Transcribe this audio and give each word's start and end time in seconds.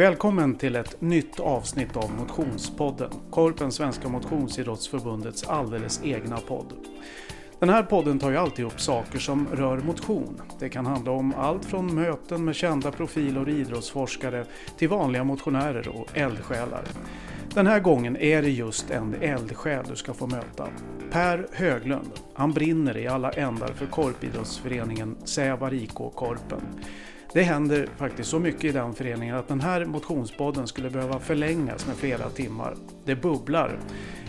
Välkommen 0.00 0.54
till 0.54 0.76
ett 0.76 1.00
nytt 1.00 1.40
avsnitt 1.40 1.96
av 1.96 2.10
Motionspodden, 2.18 3.10
Korpen 3.30 3.72
Svenska 3.72 4.08
Motionsidrottsförbundets 4.08 5.48
alldeles 5.48 6.00
egna 6.04 6.36
podd. 6.36 6.72
Den 7.58 7.68
här 7.68 7.82
podden 7.82 8.18
tar 8.18 8.30
ju 8.30 8.36
alltid 8.36 8.64
upp 8.64 8.80
saker 8.80 9.18
som 9.18 9.48
rör 9.52 9.78
motion. 9.78 10.42
Det 10.58 10.68
kan 10.68 10.86
handla 10.86 11.12
om 11.12 11.34
allt 11.36 11.64
från 11.64 11.94
möten 11.94 12.44
med 12.44 12.54
kända 12.54 12.90
profiler 12.90 13.42
och 13.42 13.48
idrottsforskare 13.48 14.44
till 14.78 14.88
vanliga 14.88 15.24
motionärer 15.24 15.88
och 15.88 16.18
eldsjälar. 16.18 16.84
Den 17.54 17.66
här 17.66 17.80
gången 17.80 18.16
är 18.16 18.42
det 18.42 18.50
just 18.50 18.90
en 18.90 19.14
eldsjäl 19.20 19.84
du 19.88 19.96
ska 19.96 20.14
få 20.14 20.26
möta. 20.26 20.68
Per 21.10 21.46
Höglund. 21.52 22.12
Han 22.34 22.52
brinner 22.52 22.96
i 22.96 23.06
alla 23.06 23.30
ändar 23.30 23.68
för 23.68 23.86
korpidrottsföreningen 23.86 25.16
Sävar 25.24 25.74
IK 25.74 25.94
Korpen. 26.14 26.60
Det 27.32 27.42
händer 27.42 27.88
faktiskt 27.96 28.30
så 28.30 28.38
mycket 28.38 28.64
i 28.64 28.72
den 28.72 28.94
föreningen 28.94 29.36
att 29.36 29.48
den 29.48 29.60
här 29.60 29.84
motionspodden 29.84 30.66
skulle 30.66 30.90
behöva 30.90 31.18
förlängas 31.18 31.86
med 31.86 31.96
flera 31.96 32.30
timmar. 32.30 32.76
Det 33.04 33.14
bubblar, 33.14 33.78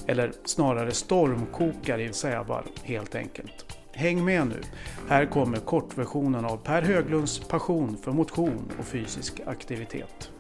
eller 0.08 0.32
snarare 0.46 0.92
stormkokar 0.92 2.00
i 2.00 2.14
Sävar 2.14 2.66
helt 2.84 3.16
enkelt. 3.16 3.78
Häng 3.94 4.26
med 4.26 4.48
nu. 4.48 4.62
Här 5.10 5.26
kommer 5.26 5.58
kortversionen 5.58 6.46
av 6.46 6.58
Per 6.58 6.82
Höglunds 6.82 7.40
passion 7.40 7.98
för 8.04 8.12
motion 8.12 8.72
och 8.80 8.86
fysisk 8.86 9.42
aktivitet. 9.46 10.32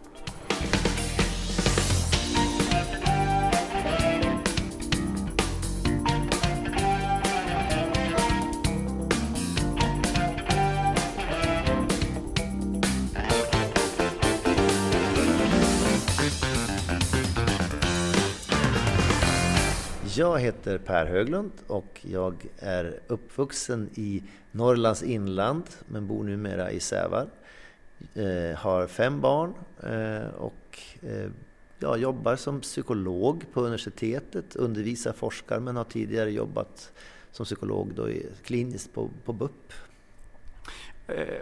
Jag 20.22 20.39
heter 20.39 20.77
Per 20.77 21.05
Höglund 21.05 21.52
och 21.67 22.00
jag 22.02 22.45
är 22.59 23.00
uppvuxen 23.08 23.89
i 23.94 24.23
Norrlands 24.52 25.03
inland 25.03 25.63
men 25.88 26.08
bor 26.08 26.23
numera 26.23 26.72
i 26.72 26.80
Sävar. 26.80 27.28
Eh, 28.13 28.58
har 28.58 28.88
fem 28.88 29.22
barn 29.22 29.53
eh, 29.83 30.33
och 30.36 30.80
eh, 31.02 31.30
jag 31.80 32.00
jobbar 32.00 32.36
som 32.36 32.61
psykolog 32.61 33.45
på 33.53 33.61
universitetet, 33.61 34.55
undervisar, 34.55 35.13
forskar 35.13 35.59
men 35.59 35.75
har 35.75 35.83
tidigare 35.83 36.31
jobbat 36.31 36.94
som 37.31 37.45
psykolog 37.45 37.94
då 37.95 38.09
i, 38.09 38.25
kliniskt 38.44 38.94
på, 38.94 39.09
på 39.25 39.33
BUP. 39.33 39.73
Eh, 41.08 41.41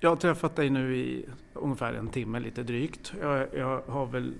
jag 0.00 0.10
har 0.10 0.16
träffat 0.16 0.56
dig 0.56 0.70
nu 0.70 0.96
i 0.96 1.26
ungefär 1.54 1.92
en 1.92 2.08
timme 2.08 2.40
lite 2.40 2.62
drygt. 2.62 3.12
Jag, 3.20 3.48
jag 3.54 3.80
har 3.80 4.06
väl 4.06 4.34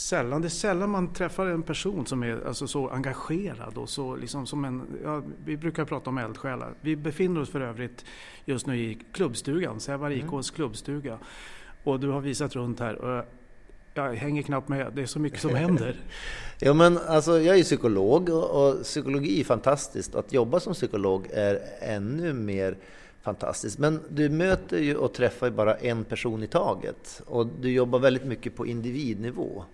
sällan, 0.00 0.42
det 0.42 0.46
är 0.46 0.50
sällan 0.50 0.90
man 0.90 1.12
träffar 1.12 1.46
en 1.46 1.62
person 1.62 2.06
som 2.06 2.22
är 2.22 2.46
alltså, 2.46 2.66
så 2.66 2.88
engagerad 2.88 3.78
och 3.78 3.88
så 3.88 4.16
liksom 4.16 4.46
som 4.46 4.64
en, 4.64 4.82
ja, 5.04 5.22
vi 5.44 5.56
brukar 5.56 5.84
prata 5.84 6.10
om 6.10 6.18
eldsjälar. 6.18 6.74
Vi 6.80 6.96
befinner 6.96 7.40
oss 7.40 7.50
för 7.50 7.60
övrigt 7.60 8.04
just 8.44 8.66
nu 8.66 8.78
i 8.78 8.98
klubbstugan, 9.12 9.80
Sävar 9.80 10.10
IKs 10.10 10.22
mm. 10.32 10.42
klubbstuga. 10.42 11.18
Och 11.84 12.00
du 12.00 12.08
har 12.08 12.20
visat 12.20 12.56
runt 12.56 12.80
här 12.80 12.94
och 12.94 13.24
jag 13.94 14.14
hänger 14.14 14.42
knappt 14.42 14.68
med, 14.68 14.92
det 14.94 15.02
är 15.02 15.06
så 15.06 15.18
mycket 15.18 15.40
som 15.40 15.54
händer. 15.54 15.96
ja 16.60 16.74
men 16.74 16.98
alltså 16.98 17.40
jag 17.40 17.58
är 17.58 17.62
psykolog 17.62 18.28
och, 18.28 18.50
och 18.50 18.82
psykologi 18.82 19.40
är 19.40 19.44
fantastiskt. 19.44 20.14
Att 20.14 20.32
jobba 20.32 20.60
som 20.60 20.74
psykolog 20.74 21.26
är 21.32 21.60
ännu 21.80 22.32
mer 22.32 22.76
fantastiskt. 23.22 23.78
Men 23.78 24.00
du 24.08 24.28
möter 24.28 24.78
ju 24.78 24.96
och 24.96 25.12
träffar 25.12 25.46
ju 25.46 25.52
bara 25.52 25.74
en 25.74 26.04
person 26.04 26.42
i 26.42 26.46
taget 26.46 27.22
och 27.26 27.46
du 27.46 27.70
jobbar 27.70 27.98
väldigt 27.98 28.24
mycket 28.24 28.56
på 28.56 28.66
individnivå 28.66 29.64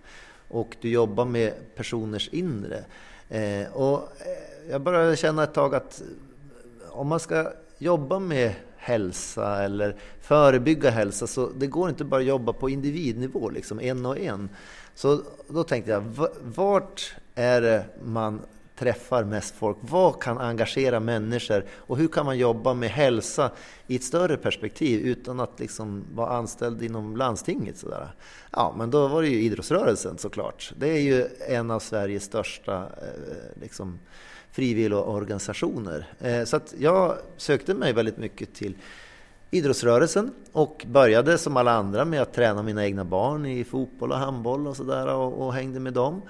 och 0.47 0.77
du 0.81 0.89
jobbar 0.89 1.25
med 1.25 1.53
personers 1.75 2.29
inre. 2.31 2.83
Eh, 3.29 3.73
och 3.73 3.97
eh, 3.97 4.69
jag 4.69 4.81
började 4.81 5.17
känna 5.17 5.43
ett 5.43 5.53
tag 5.53 5.75
att 5.75 6.01
om 6.89 7.07
man 7.07 7.19
ska 7.19 7.51
jobba 7.77 8.19
med 8.19 8.55
hälsa 8.77 9.63
eller 9.63 9.95
förebygga 10.21 10.89
hälsa 10.89 11.27
så 11.27 11.49
det 11.49 11.67
går 11.67 11.89
inte 11.89 12.03
bara 12.03 12.21
att 12.21 12.27
jobba 12.27 12.53
på 12.53 12.69
individnivå, 12.69 13.49
liksom 13.49 13.79
en 13.79 14.05
och 14.05 14.19
en. 14.19 14.49
Så 14.95 15.21
då 15.47 15.63
tänkte 15.63 15.91
jag, 15.91 16.03
vart 16.41 17.15
är 17.35 17.61
det 17.61 17.85
man 18.03 18.41
träffar 18.79 19.23
mest 19.23 19.55
folk? 19.55 19.77
Vad 19.81 20.21
kan 20.21 20.37
engagera 20.37 20.99
människor? 20.99 21.65
Och 21.71 21.97
hur 21.97 22.07
kan 22.07 22.25
man 22.25 22.37
jobba 22.37 22.73
med 22.73 22.89
hälsa 22.89 23.51
i 23.87 23.95
ett 23.95 24.03
större 24.03 24.37
perspektiv 24.37 25.01
utan 25.01 25.39
att 25.39 25.59
liksom 25.59 26.05
vara 26.13 26.29
anställd 26.29 26.83
inom 26.83 27.17
landstinget? 27.17 27.77
Sådär. 27.77 28.15
Ja, 28.51 28.75
men 28.77 28.91
då 28.91 29.07
var 29.07 29.21
det 29.21 29.27
ju 29.27 29.41
idrottsrörelsen 29.41 30.17
såklart. 30.17 30.73
Det 30.77 30.89
är 30.89 30.99
ju 30.99 31.27
en 31.47 31.71
av 31.71 31.79
Sveriges 31.79 32.23
största 32.23 32.77
eh, 32.77 33.61
liksom, 33.61 33.99
frivilligorganisationer. 34.51 36.07
Eh, 36.19 36.43
så 36.43 36.55
att 36.55 36.73
jag 36.77 37.17
sökte 37.37 37.73
mig 37.73 37.93
väldigt 37.93 38.17
mycket 38.17 38.53
till 38.53 38.77
idrottsrörelsen 39.51 40.33
och 40.51 40.85
började 40.87 41.37
som 41.37 41.57
alla 41.57 41.71
andra 41.71 42.05
med 42.05 42.21
att 42.21 42.33
träna 42.33 42.63
mina 42.63 42.85
egna 42.85 43.05
barn 43.05 43.45
i 43.45 43.63
fotboll 43.63 44.11
och 44.11 44.17
handboll 44.17 44.67
och 44.67 44.77
sådär 44.77 45.07
och, 45.07 45.45
och 45.45 45.53
hängde 45.53 45.79
med 45.79 45.93
dem. 45.93 46.21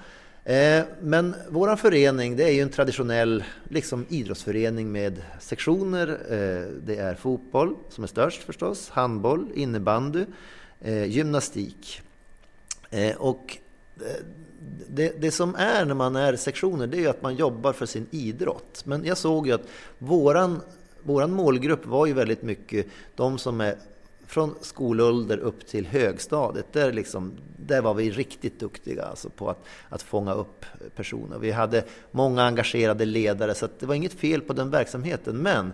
Eh, 0.48 0.84
men 1.00 1.34
vår 1.48 1.76
förening 1.76 2.36
det 2.36 2.44
är 2.44 2.52
ju 2.52 2.60
en 2.60 2.68
traditionell 2.68 3.44
liksom, 3.68 4.06
idrottsförening 4.08 4.92
med 4.92 5.22
sektioner. 5.40 6.08
Eh, 6.08 6.72
det 6.86 6.96
är 6.96 7.14
fotboll 7.14 7.74
som 7.88 8.04
är 8.04 8.08
störst 8.08 8.42
förstås, 8.42 8.88
handboll, 8.88 9.50
innebandy, 9.54 10.24
eh, 10.80 11.04
gymnastik. 11.04 12.02
Och 13.16 13.58
det, 14.88 15.20
det, 15.20 15.30
som 15.30 15.54
är 15.54 15.84
när 15.84 15.94
man 15.94 16.16
är 16.16 16.36
sektioner 16.36 16.86
det 16.86 16.96
är 16.96 17.00
ju 17.00 17.08
att 17.08 17.22
man 17.22 17.36
jobbar 17.36 17.72
för 17.72 17.86
sin 17.86 18.06
idrott. 18.10 18.82
Men 18.84 19.04
jag 19.04 19.18
såg 19.18 19.46
ju 19.46 19.52
att 19.52 19.68
våran, 19.98 20.60
våran 21.02 21.32
målgrupp 21.32 21.86
var 21.86 22.06
ju 22.06 22.12
väldigt 22.12 22.42
mycket 22.42 22.86
de 23.16 23.38
som 23.38 23.60
är 23.60 23.76
från 24.28 24.54
skolålder 24.60 25.38
upp 25.38 25.66
till 25.66 25.86
högstadiet, 25.86 26.72
där, 26.72 26.92
liksom, 26.92 27.32
där 27.56 27.82
var 27.82 27.94
vi 27.94 28.10
riktigt 28.10 28.60
duktiga 28.60 29.04
alltså 29.04 29.30
på 29.30 29.50
att, 29.50 29.64
att 29.88 30.02
fånga 30.02 30.34
upp 30.34 30.66
personer. 30.96 31.38
Vi 31.38 31.50
hade 31.50 31.84
många 32.10 32.42
engagerade 32.42 33.04
ledare, 33.04 33.54
så 33.54 33.68
det 33.78 33.86
var 33.86 33.94
inget 33.94 34.12
fel 34.12 34.40
på 34.40 34.52
den 34.52 34.70
verksamheten. 34.70 35.36
Men 35.36 35.72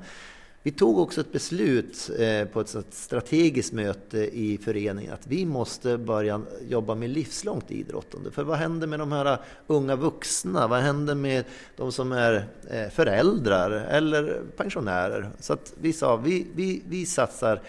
vi 0.62 0.70
tog 0.70 0.98
också 0.98 1.20
ett 1.20 1.32
beslut 1.32 2.10
eh, 2.18 2.48
på 2.48 2.60
ett 2.60 2.76
strategiskt 2.90 3.72
möte 3.72 4.18
i 4.18 4.58
föreningen 4.64 5.12
att 5.12 5.26
vi 5.26 5.46
måste 5.46 5.98
börja 5.98 6.42
jobba 6.68 6.94
med 6.94 7.10
livslångt 7.10 7.70
idrottande. 7.70 8.30
För 8.30 8.44
vad 8.44 8.58
händer 8.58 8.86
med 8.86 8.98
de 8.98 9.12
här 9.12 9.38
unga 9.66 9.96
vuxna? 9.96 10.66
Vad 10.66 10.80
händer 10.80 11.14
med 11.14 11.44
de 11.76 11.92
som 11.92 12.12
är 12.12 12.46
eh, 12.70 12.88
föräldrar 12.88 13.70
eller 13.70 14.42
pensionärer? 14.56 15.30
Så 15.40 15.52
att 15.52 15.72
vi 15.80 15.92
sa, 15.92 16.16
vi, 16.16 16.46
vi, 16.54 16.82
vi 16.88 17.06
satsar 17.06 17.60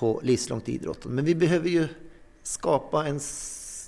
på 0.00 0.20
livslångt 0.22 0.68
idrottande. 0.68 1.16
Men 1.16 1.24
vi 1.24 1.34
behöver 1.34 1.68
ju 1.68 1.88
skapa 2.42 3.06
en, 3.06 3.20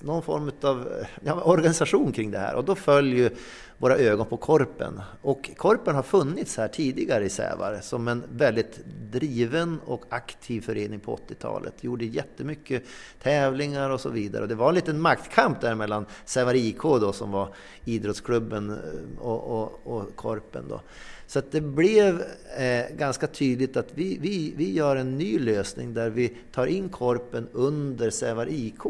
någon 0.02 0.22
form 0.22 0.50
av 0.60 0.88
ja, 1.24 1.42
organisation 1.42 2.12
kring 2.12 2.30
det 2.30 2.38
här 2.38 2.54
och 2.54 2.64
då 2.64 2.74
följer 2.74 3.32
våra 3.82 3.96
ögon 3.96 4.26
på 4.26 4.36
Korpen. 4.36 5.00
Och 5.22 5.50
Korpen 5.56 5.94
har 5.94 6.02
funnits 6.02 6.56
här 6.56 6.68
tidigare 6.68 7.24
i 7.24 7.28
Sävar 7.28 7.78
som 7.82 8.08
en 8.08 8.24
väldigt 8.32 8.80
driven 9.12 9.80
och 9.84 10.04
aktiv 10.08 10.60
förening 10.60 11.00
på 11.00 11.16
80-talet. 11.16 11.84
Gjorde 11.84 12.04
jättemycket 12.04 12.82
tävlingar 13.22 13.90
och 13.90 14.00
så 14.00 14.08
vidare. 14.08 14.42
Och 14.42 14.48
det 14.48 14.54
var 14.54 14.68
en 14.68 14.74
liten 14.74 15.00
maktkamp 15.00 15.60
där 15.60 15.74
mellan 15.74 16.06
Sävar 16.24 16.54
IK 16.54 16.82
då, 16.82 17.12
som 17.12 17.30
var 17.30 17.54
idrottsklubben 17.84 18.70
eh, 18.70 19.22
och, 19.22 19.62
och, 19.62 19.96
och 19.96 20.16
Korpen. 20.16 20.64
Då. 20.68 20.80
Så 21.26 21.38
att 21.38 21.52
det 21.52 21.60
blev 21.60 22.22
eh, 22.58 22.96
ganska 22.96 23.26
tydligt 23.26 23.76
att 23.76 23.88
vi, 23.94 24.18
vi, 24.20 24.54
vi 24.56 24.72
gör 24.72 24.96
en 24.96 25.18
ny 25.18 25.38
lösning 25.38 25.94
där 25.94 26.10
vi 26.10 26.36
tar 26.52 26.66
in 26.66 26.88
Korpen 26.88 27.48
under 27.52 28.10
Sävar 28.10 28.46
IK. 28.50 28.84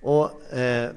Och, 0.00 0.52
eh, 0.52 0.90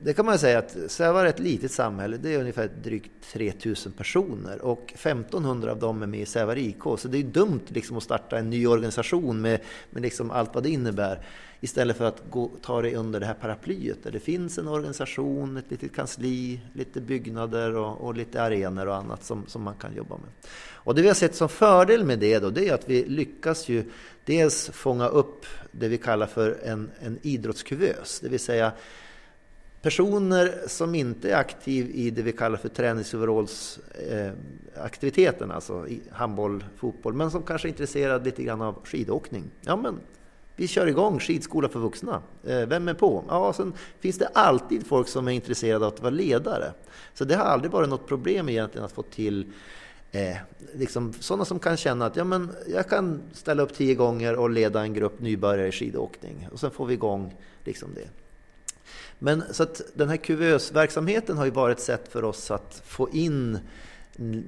det 0.00 0.14
kan 0.14 0.26
man 0.26 0.38
säga 0.38 0.58
att 0.58 0.76
Sävar 0.86 1.24
är 1.24 1.28
ett 1.28 1.38
litet 1.38 1.72
samhälle, 1.72 2.16
det 2.16 2.34
är 2.34 2.40
ungefär 2.40 2.70
drygt 2.82 3.10
3000 3.32 3.92
personer 3.92 4.62
och 4.62 4.92
1500 4.94 5.70
av 5.70 5.78
dem 5.78 6.02
är 6.02 6.06
med 6.06 6.20
i 6.20 6.26
Sävar 6.26 6.58
IK. 6.58 6.82
Så 6.98 7.08
det 7.08 7.18
är 7.18 7.22
dumt 7.22 7.60
liksom 7.68 7.96
att 7.96 8.02
starta 8.02 8.38
en 8.38 8.50
ny 8.50 8.66
organisation 8.66 9.40
med, 9.40 9.60
med 9.90 10.02
liksom 10.02 10.30
allt 10.30 10.54
vad 10.54 10.62
det 10.62 10.70
innebär 10.70 11.20
istället 11.60 11.96
för 11.96 12.04
att 12.04 12.22
gå, 12.30 12.50
ta 12.62 12.82
det 12.82 12.96
under 12.96 13.20
det 13.20 13.26
här 13.26 13.34
paraplyet 13.34 14.02
där 14.02 14.10
det 14.10 14.20
finns 14.20 14.58
en 14.58 14.68
organisation, 14.68 15.56
ett 15.56 15.70
litet 15.70 15.94
kansli, 15.94 16.60
lite 16.72 17.00
byggnader 17.00 17.76
och, 17.76 18.00
och 18.00 18.14
lite 18.14 18.42
arenor 18.42 18.86
och 18.86 18.96
annat 18.96 19.24
som, 19.24 19.46
som 19.46 19.62
man 19.62 19.74
kan 19.74 19.94
jobba 19.94 20.16
med. 20.16 20.30
Och 20.70 20.94
det 20.94 21.02
vi 21.02 21.08
har 21.08 21.14
sett 21.14 21.34
som 21.34 21.48
fördel 21.48 22.04
med 22.04 22.18
det 22.18 22.38
då, 22.38 22.50
det 22.50 22.68
är 22.68 22.74
att 22.74 22.88
vi 22.88 23.04
lyckas 23.04 23.68
ju 23.68 23.84
dels 24.24 24.70
fånga 24.70 25.08
upp 25.08 25.46
det 25.72 25.88
vi 25.88 25.98
kallar 25.98 26.26
för 26.26 26.58
en, 26.64 26.90
en 27.00 27.18
idrottskuvös, 27.22 28.20
det 28.20 28.28
vill 28.28 28.40
säga 28.40 28.72
personer 29.82 30.54
som 30.66 30.94
inte 30.94 31.30
är 31.30 31.36
aktiv 31.36 31.90
i 31.94 32.10
det 32.10 32.22
vi 32.22 32.32
kallar 32.32 32.56
för 32.56 32.68
träningsoverallsaktiviteten, 32.68 35.50
eh, 35.50 35.56
alltså 35.56 35.86
handboll, 36.10 36.64
fotboll, 36.76 37.14
men 37.14 37.30
som 37.30 37.42
kanske 37.42 37.68
är 37.68 37.70
intresserad 37.70 38.24
lite 38.24 38.42
grann 38.42 38.62
av 38.62 38.84
skidåkning. 38.84 39.44
Ja, 39.60 39.76
men 39.76 40.00
vi 40.56 40.68
kör 40.68 40.86
igång 40.86 41.20
skidskola 41.20 41.68
för 41.68 41.80
vuxna. 41.80 42.22
Eh, 42.44 42.66
vem 42.66 42.88
är 42.88 42.94
på? 42.94 43.24
Ja, 43.28 43.52
sen 43.52 43.72
finns 44.00 44.18
det 44.18 44.26
alltid 44.26 44.86
folk 44.86 45.08
som 45.08 45.28
är 45.28 45.32
intresserade 45.32 45.86
av 45.86 45.92
att 45.92 46.00
vara 46.00 46.10
ledare. 46.10 46.72
Så 47.14 47.24
det 47.24 47.34
har 47.34 47.44
aldrig 47.44 47.72
varit 47.72 47.88
något 47.88 48.06
problem 48.06 48.48
egentligen 48.48 48.84
att 48.84 48.92
få 48.92 49.02
till 49.02 49.52
eh, 50.12 50.36
liksom, 50.74 51.12
sådana 51.12 51.44
som 51.44 51.58
kan 51.58 51.76
känna 51.76 52.06
att 52.06 52.16
ja, 52.16 52.24
men 52.24 52.50
jag 52.66 52.88
kan 52.88 53.22
ställa 53.32 53.62
upp 53.62 53.74
tio 53.74 53.94
gånger 53.94 54.38
och 54.38 54.50
leda 54.50 54.82
en 54.82 54.94
grupp 54.94 55.20
nybörjare 55.20 55.68
i 55.68 55.72
skidåkning. 55.72 56.48
Och 56.52 56.60
sen 56.60 56.70
får 56.70 56.86
vi 56.86 56.94
igång 56.94 57.34
liksom 57.64 57.94
det. 57.94 58.08
Men 59.18 59.42
så 59.50 59.62
att 59.62 59.80
den 59.94 60.08
här 60.08 60.16
kuvösverksamheten 60.16 61.36
har 61.36 61.44
ju 61.44 61.50
varit 61.50 61.78
ett 61.78 61.84
sätt 61.84 62.08
för 62.08 62.24
oss 62.24 62.50
att 62.50 62.82
få 62.86 63.10
in 63.10 63.58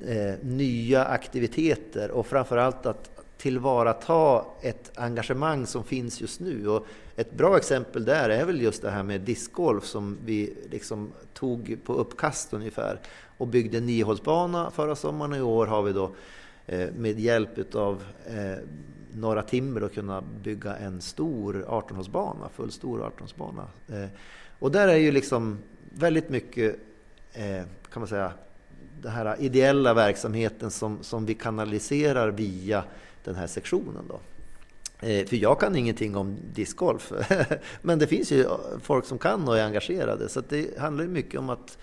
eh, 0.07 0.35
nya 0.43 1.05
aktiviteter 1.05 2.11
och 2.11 2.27
framförallt 2.27 2.87
att 2.87 3.21
tillvarata 3.41 4.45
ett 4.61 4.93
engagemang 4.95 5.67
som 5.67 5.85
finns 5.85 6.21
just 6.21 6.41
nu. 6.41 6.69
Och 6.69 6.87
ett 7.17 7.33
bra 7.33 7.57
exempel 7.57 8.05
där 8.05 8.31
är 8.31 8.45
väl 8.45 8.61
just 8.61 8.83
det 8.83 8.91
här 8.91 9.03
med 9.03 9.21
discgolf 9.21 9.85
som 9.85 10.19
vi 10.25 10.57
liksom 10.71 11.13
tog 11.35 11.77
på 11.85 11.95
uppkast 11.95 12.53
ungefär 12.53 13.01
och 13.39 13.47
byggde 13.47 13.79
en 13.79 13.87
niohålsbana 13.87 14.71
förra 14.71 14.97
sommaren. 14.97 15.35
I 15.35 15.41
år 15.41 15.67
har 15.67 15.83
vi 15.83 15.93
då 15.93 16.11
eh, 16.67 16.89
med 16.97 17.21
hjälp 17.21 17.75
av 17.75 18.03
eh, 18.27 18.59
några 19.15 19.43
timmer 19.43 19.81
kunnat 19.81 19.91
att 19.91 19.95
kunna 19.95 20.23
bygga 20.43 20.77
en 20.77 21.01
stor 21.01 21.65
18-hålsbana, 21.69 22.49
fullstor 22.55 23.13
18-hålsbana. 23.19 23.65
Eh, 23.89 24.09
och 24.61 24.71
där 24.71 24.89
är 24.89 24.97
ju 24.97 25.13
liksom 25.13 25.59
väldigt 25.95 26.29
mycket, 26.29 26.77
eh, 27.33 27.63
kan 27.93 28.01
man 28.01 28.09
säga, 28.09 28.33
den 29.03 29.13
här 29.13 29.37
ideella 29.41 29.95
verksamheten 29.95 30.71
som, 30.71 30.99
som 31.03 31.27
vi 31.27 31.35
kanaliserar 31.35 32.31
via 32.31 32.85
den 33.25 33.35
här 33.35 33.47
sektionen. 33.47 34.05
Då. 34.09 34.21
Eh, 35.07 35.27
för 35.27 35.37
jag 35.37 35.61
kan 35.61 35.77
ingenting 35.77 36.17
om 36.17 36.37
discgolf, 36.55 37.13
men 37.83 37.99
det 37.99 38.07
finns 38.07 38.33
ju 38.33 38.47
folk 38.83 39.05
som 39.05 39.19
kan 39.19 39.49
och 39.49 39.59
är 39.59 39.65
engagerade. 39.65 40.29
Så 40.29 40.43
det 40.49 40.79
handlar 40.79 41.05
ju 41.05 41.11
mycket 41.11 41.41
om 41.41 41.51
att 41.51 41.79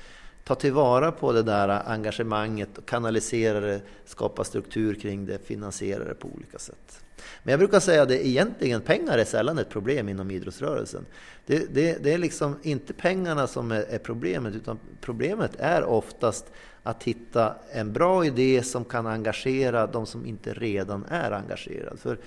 ta 0.48 0.56
tillvara 0.56 1.12
på 1.12 1.32
det 1.32 1.44
där 1.44 1.90
engagemanget, 1.92 2.70
kanalisera 2.86 3.60
det, 3.60 3.82
skapa 4.06 4.44
struktur 4.44 4.94
kring 4.94 5.26
det, 5.26 5.46
finansiera 5.46 6.04
det 6.04 6.14
på 6.14 6.28
olika 6.28 6.60
sätt. 6.60 7.04
Men 7.44 7.52
jag 7.52 7.60
brukar 7.60 7.80
säga 7.80 8.02
att 8.02 8.12
egentligen, 8.12 8.82
pengar 8.82 9.18
är 9.18 9.26
sällan 9.26 9.58
ett 9.58 9.70
problem 9.70 10.10
inom 10.10 10.32
idrottsrörelsen. 10.32 11.06
Det, 11.46 11.74
det, 11.74 12.04
det 12.04 12.14
är 12.14 12.18
liksom 12.18 12.56
inte 12.64 12.94
pengarna 12.94 13.48
som 13.48 13.72
är, 13.72 13.82
är 13.82 13.98
problemet, 13.98 14.56
utan 14.56 14.80
problemet 15.02 15.52
är 15.60 15.84
oftast 15.84 16.46
att 16.84 17.04
hitta 17.04 17.56
en 17.72 17.94
bra 17.94 18.26
idé 18.26 18.64
som 18.64 18.86
kan 18.86 19.08
engagera 19.08 19.88
de 19.88 20.06
som 20.06 20.26
inte 20.26 20.54
redan 20.54 21.06
är 21.10 21.32
engagerade. 21.32 21.98
För, 21.98 22.18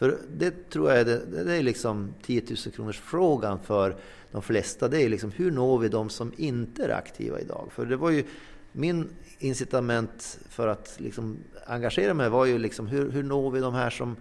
för 0.00 0.18
det 0.36 0.70
tror 0.70 0.90
jag 0.90 1.00
är, 1.00 1.04
det, 1.04 1.44
det 1.44 1.56
är 1.56 1.62
liksom 1.62 2.14
10 2.22 2.42
000 2.48 2.56
kronors 2.56 3.00
frågan 3.00 3.58
för 3.62 3.96
de 4.30 4.42
flesta. 4.42 4.88
Det 4.88 5.02
är 5.02 5.08
liksom 5.08 5.30
hur 5.30 5.50
når 5.50 5.78
vi 5.78 5.88
de 5.88 6.10
som 6.10 6.32
inte 6.36 6.84
är 6.84 6.88
aktiva 6.88 7.40
idag? 7.40 7.68
För 7.70 7.86
det 7.86 7.96
var 7.96 8.10
ju 8.10 8.24
min 8.72 9.08
incitament 9.38 10.38
för 10.48 10.68
att 10.68 10.94
liksom 10.98 11.36
engagera 11.66 12.14
mig 12.14 12.28
var 12.28 12.44
ju 12.44 12.58
liksom 12.58 12.86
hur, 12.86 13.10
hur 13.10 13.22
når 13.22 13.50
vi 13.50 13.60
de 13.60 13.74
här 13.74 13.90
som, 13.90 14.16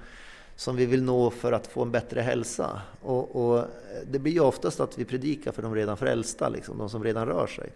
som 0.55 0.75
vi 0.75 0.85
vill 0.85 1.03
nå 1.03 1.29
för 1.29 1.51
att 1.51 1.67
få 1.67 1.81
en 1.81 1.91
bättre 1.91 2.21
hälsa? 2.21 2.81
Och, 3.01 3.35
och 3.35 3.65
det 4.07 4.19
blir 4.19 4.33
ju 4.33 4.39
oftast 4.39 4.79
att 4.79 4.97
vi 4.97 5.05
predikar 5.05 5.51
för 5.51 5.61
de 5.61 5.75
redan 5.75 5.97
frälsta, 5.97 6.49
liksom, 6.49 6.77
de 6.77 6.89
som 6.89 7.03
redan 7.03 7.25
rör 7.25 7.47
sig. 7.47 7.71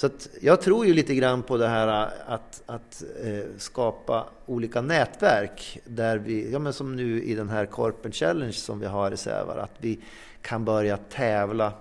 Så 0.00 0.10
jag 0.40 0.60
tror 0.60 0.86
ju 0.86 0.94
lite 0.94 1.14
grann 1.14 1.42
på 1.42 1.56
det 1.56 1.68
här 1.68 1.88
äh, 1.88 2.32
att, 2.32 2.62
att 2.66 3.04
eh, 3.22 3.44
skapa 3.58 4.26
olika 4.46 4.80
nätverk 4.80 5.80
där 5.84 6.18
vi, 6.18 6.52
ja 6.52 6.58
men 6.58 6.72
som 6.72 6.96
nu 6.96 7.22
i 7.22 7.34
den 7.34 7.48
här 7.48 7.66
Korpen 7.66 8.12
Challenge 8.12 8.52
som 8.52 8.80
vi 8.80 8.86
har 8.86 9.12
i 9.12 9.16
Sävar, 9.16 9.56
att 9.56 9.74
vi 9.78 10.00
kan 10.42 10.64
börja 10.64 10.96
tävla 10.96 11.72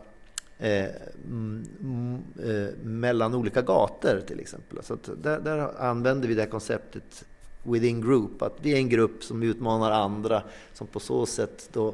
eh, 0.57 0.85
m, 1.25 2.23
eh, 2.43 2.77
mellan 2.83 3.35
olika 3.35 3.61
gator 3.61 4.21
till 4.27 4.39
exempel. 4.39 4.83
Så 4.83 4.97
där, 5.23 5.39
där 5.39 5.81
använder 5.81 6.27
vi 6.27 6.33
det 6.33 6.41
här 6.41 6.49
konceptet 6.49 7.25
within 7.63 8.01
group, 8.01 8.41
att 8.41 8.57
vi 8.61 8.73
är 8.73 8.77
en 8.77 8.89
grupp 8.89 9.23
som 9.23 9.43
utmanar 9.43 9.91
andra 9.91 10.43
som 10.73 10.87
på 10.87 10.99
så 10.99 11.25
sätt 11.25 11.69
då 11.73 11.93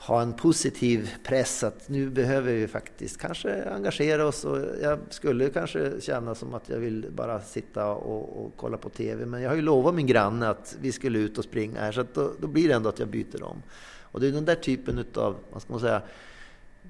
ha 0.00 0.22
en 0.22 0.32
positiv 0.32 1.10
press 1.24 1.64
att 1.64 1.88
nu 1.88 2.10
behöver 2.10 2.52
vi 2.52 2.68
faktiskt 2.68 3.20
kanske 3.20 3.64
engagera 3.64 4.26
oss 4.26 4.44
och 4.44 4.58
jag 4.82 4.98
skulle 5.10 5.50
kanske 5.50 6.00
känna 6.00 6.34
som 6.34 6.54
att 6.54 6.68
jag 6.68 6.78
vill 6.78 7.06
bara 7.10 7.40
sitta 7.40 7.86
och, 7.86 8.44
och 8.44 8.52
kolla 8.56 8.76
på 8.76 8.88
TV 8.88 9.26
men 9.26 9.42
jag 9.42 9.50
har 9.50 9.56
ju 9.56 9.62
lovat 9.62 9.94
min 9.94 10.06
granne 10.06 10.48
att 10.48 10.76
vi 10.80 10.92
skulle 10.92 11.18
ut 11.18 11.38
och 11.38 11.44
springa 11.44 11.80
här 11.80 11.92
så 11.92 12.04
då, 12.14 12.32
då, 12.40 12.46
blir 12.46 12.68
det 12.68 12.74
ändå 12.74 12.88
att 12.88 12.98
jag 12.98 13.08
byter 13.08 13.42
om. 13.42 13.62
Och 14.02 14.20
det 14.20 14.28
är 14.28 14.32
den 14.32 14.44
där 14.44 14.54
typen 14.54 15.04
av, 15.14 15.36
vad 15.52 15.62
ska 15.62 15.72
man 15.72 15.80
säga, 15.80 16.02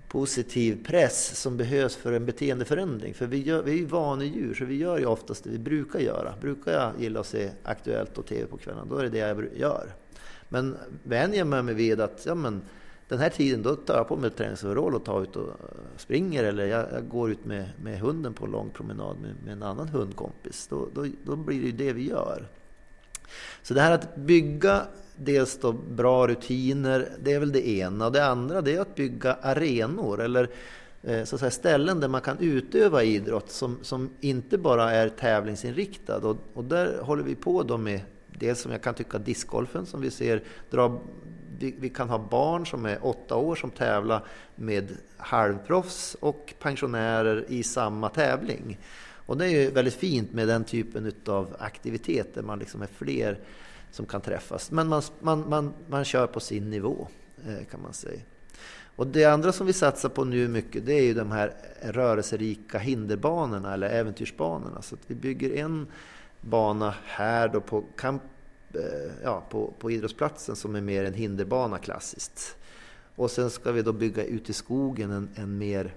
positiv 0.09 0.85
press 0.85 1.41
som 1.41 1.57
behövs 1.57 1.97
för 1.97 2.13
en 2.13 2.27
beteendeförändring. 2.27 3.15
För 3.15 3.27
vi, 3.27 3.43
gör, 3.43 3.63
vi 3.63 3.73
är 3.73 3.77
ju 3.77 3.87
vanedjur 3.87 4.55
så 4.55 4.65
vi 4.65 4.77
gör 4.77 4.99
ju 4.99 5.07
oftast 5.07 5.45
det 5.45 5.51
vi 5.51 5.59
brukar 5.59 5.99
göra. 5.99 6.35
Brukar 6.41 6.73
jag 6.73 6.93
gilla 6.99 7.21
att 7.21 7.27
se 7.27 7.51
Aktuellt 7.63 8.19
och 8.19 8.27
TV 8.27 8.47
på 8.47 8.57
kvällen, 8.57 8.89
då 8.89 8.97
är 8.97 9.03
det 9.03 9.09
det 9.09 9.19
jag 9.19 9.45
gör. 9.57 9.93
Men 10.49 10.77
vänjer 11.03 11.39
jag 11.39 11.65
mig 11.65 11.75
vid 11.75 12.01
att 12.01 12.23
ja, 12.27 12.35
men, 12.35 12.63
den 13.11 13.19
här 13.19 13.31
tiden 13.31 13.63
då 13.63 13.77
tar 13.77 13.97
jag 13.97 14.09
på 14.09 14.17
mig 14.17 14.27
ett 14.27 14.37
träningsoverall 14.37 14.95
och 14.95 15.05
tar 15.05 15.23
ut 15.23 15.37
och 15.37 15.49
eh, 15.49 15.55
springer 15.97 16.45
eller 16.45 16.67
jag, 16.67 16.87
jag 16.93 17.09
går 17.09 17.31
ut 17.31 17.45
med, 17.45 17.69
med, 17.83 18.01
hunden 18.01 18.35
på 18.35 18.45
en 18.45 18.51
lång 18.51 18.71
promenad 18.71 19.17
med, 19.21 19.35
med 19.45 19.53
en 19.53 19.63
annan 19.63 19.89
hundkompis. 19.89 20.67
Då, 20.71 20.89
då, 20.95 21.07
då, 21.25 21.37
blir 21.37 21.61
det 21.61 21.67
ju 21.67 21.73
det 21.73 21.93
vi 21.93 22.09
gör. 22.09 22.49
Så 23.63 23.75
det 23.75 23.81
här 23.81 23.93
att 23.93 24.17
bygga 24.17 24.83
dels 25.17 25.59
då 25.59 25.73
bra 25.73 26.29
rutiner, 26.29 27.09
det 27.23 27.33
är 27.33 27.39
väl 27.39 27.53
det 27.53 27.69
ena. 27.69 28.07
Och 28.07 28.13
det 28.13 28.25
andra 28.25 28.61
det 28.61 28.75
är 28.75 28.81
att 28.81 28.95
bygga 28.95 29.33
arenor 29.33 30.21
eller 30.21 30.51
eh, 31.03 31.25
så 31.25 31.37
att 31.37 31.41
säga, 31.41 31.51
ställen 31.51 32.01
där 32.01 32.09
man 32.09 32.21
kan 32.21 32.39
utöva 32.39 33.03
idrott 33.03 33.51
som, 33.51 33.79
som 33.83 34.11
inte 34.21 34.59
bara 34.59 34.93
är 34.93 35.09
tävlingsinriktad. 35.09 36.19
Och, 36.19 36.37
och 36.55 36.65
där 36.65 36.99
håller 37.03 37.23
vi 37.23 37.35
på 37.35 37.63
då 37.63 37.77
med 37.77 38.01
dels 38.27 38.61
som 38.61 38.73
jag 38.73 38.83
kan 38.83 38.95
tycka 38.95 39.19
discgolfen 39.19 39.87
som 39.87 40.01
vi 40.01 40.11
ser 40.11 40.43
dra 40.71 41.01
vi, 41.61 41.75
vi, 41.79 41.89
kan 41.89 42.09
ha 42.09 42.19
barn 42.19 42.67
som 42.67 42.87
är 42.87 43.07
åtta 43.07 43.37
år 43.37 43.57
som 43.57 43.71
tävlar 43.71 44.25
med 44.55 44.97
halvproffs 45.17 46.17
och 46.21 46.55
pensionärer 46.59 47.45
i 47.49 47.63
samma 47.63 48.09
tävling. 48.09 48.79
Och 49.27 49.37
det 49.37 49.45
är 49.45 49.49
ju 49.49 49.71
väldigt 49.71 49.95
fint 49.95 50.33
med 50.33 50.49
den 50.49 50.65
typen 50.65 51.13
av 51.27 51.57
aktivitet 51.59 52.35
där 52.35 52.43
man 52.43 52.59
liksom 52.59 52.83
är 52.83 52.87
fler 52.87 53.39
som 53.91 54.07
kan 54.07 54.21
träffas. 54.21 54.71
Men 54.71 54.89
man, 54.89 55.03
man, 55.21 55.49
man, 55.49 55.73
man 55.89 56.05
kör 56.05 56.27
på 56.27 56.41
sin 56.41 56.71
nivå 56.71 57.09
eh, 57.47 57.67
kan 57.71 57.83
man 57.83 57.93
säga. 57.93 58.21
Och 58.97 59.07
det 59.07 59.25
andra 59.25 59.53
som 59.53 59.67
vi 59.67 59.73
satsar 59.73 60.09
på 60.09 60.25
nu 60.25 60.49
mycket 60.49 60.87
det 60.87 60.93
är 60.93 61.03
ju 61.03 61.15
de 61.15 61.31
här 61.31 61.55
rörelserika 61.83 62.79
hinderbanorna 62.79 63.75
eller 63.75 63.89
äventyrsbanorna. 63.89 64.83
Så 64.83 64.95
att 64.95 65.01
vi 65.07 65.15
bygger 65.15 65.57
en 65.57 65.87
bana 66.41 66.95
här 67.05 67.49
då 67.49 67.61
på 67.61 67.85
Camp 67.97 68.23
Eh, 68.75 69.13
ja, 69.23 69.47
på, 69.51 69.75
på 69.79 69.91
idrottsplatsen 69.91 70.57
som 70.57 70.75
är 70.75 70.81
mer 70.81 71.05
en 71.05 71.15
hinderbana 71.15 71.79
klassiskt. 71.79 72.57
Och 73.17 73.31
sen 73.31 73.51
ska 73.51 73.73
vi 73.73 73.83
då 73.83 73.93
bygga 73.93 74.25
ut 74.25 74.51
i 74.51 74.53
skogen 74.53 75.11
en, 75.11 75.29
en 75.35 75.59
mer 75.59 75.95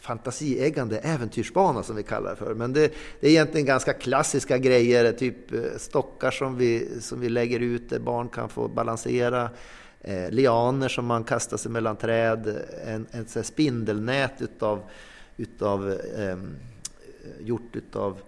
fantasieggande 0.00 0.98
äventyrsbana 0.98 1.82
som 1.82 1.96
vi 1.96 2.02
kallar 2.02 2.30
det 2.30 2.36
för. 2.36 2.54
Men 2.54 2.72
det, 2.72 2.92
det, 3.20 3.26
är 3.26 3.30
egentligen 3.30 3.66
ganska 3.66 3.92
klassiska 3.92 4.58
grejer, 4.58 5.12
typ 5.12 5.52
eh, 5.52 5.60
stockar 5.76 6.30
som 6.30 6.56
vi, 6.56 7.00
som 7.00 7.20
vi 7.20 7.28
lägger 7.28 7.60
ut 7.60 7.90
där 7.90 7.98
barn 7.98 8.28
kan 8.28 8.48
få 8.48 8.68
balansera, 8.68 9.50
eh, 10.00 10.30
lianer 10.30 10.88
som 10.88 11.06
man 11.06 11.24
kastar 11.24 11.56
sig 11.56 11.70
mellan 11.70 11.96
träd, 11.96 12.66
en, 12.86 13.06
en 13.10 13.44
spindelnät 13.44 14.42
utav, 14.42 14.82
utav 15.36 15.90
eh, 15.92 16.38
gjort 17.40 17.76
utav 17.76 18.20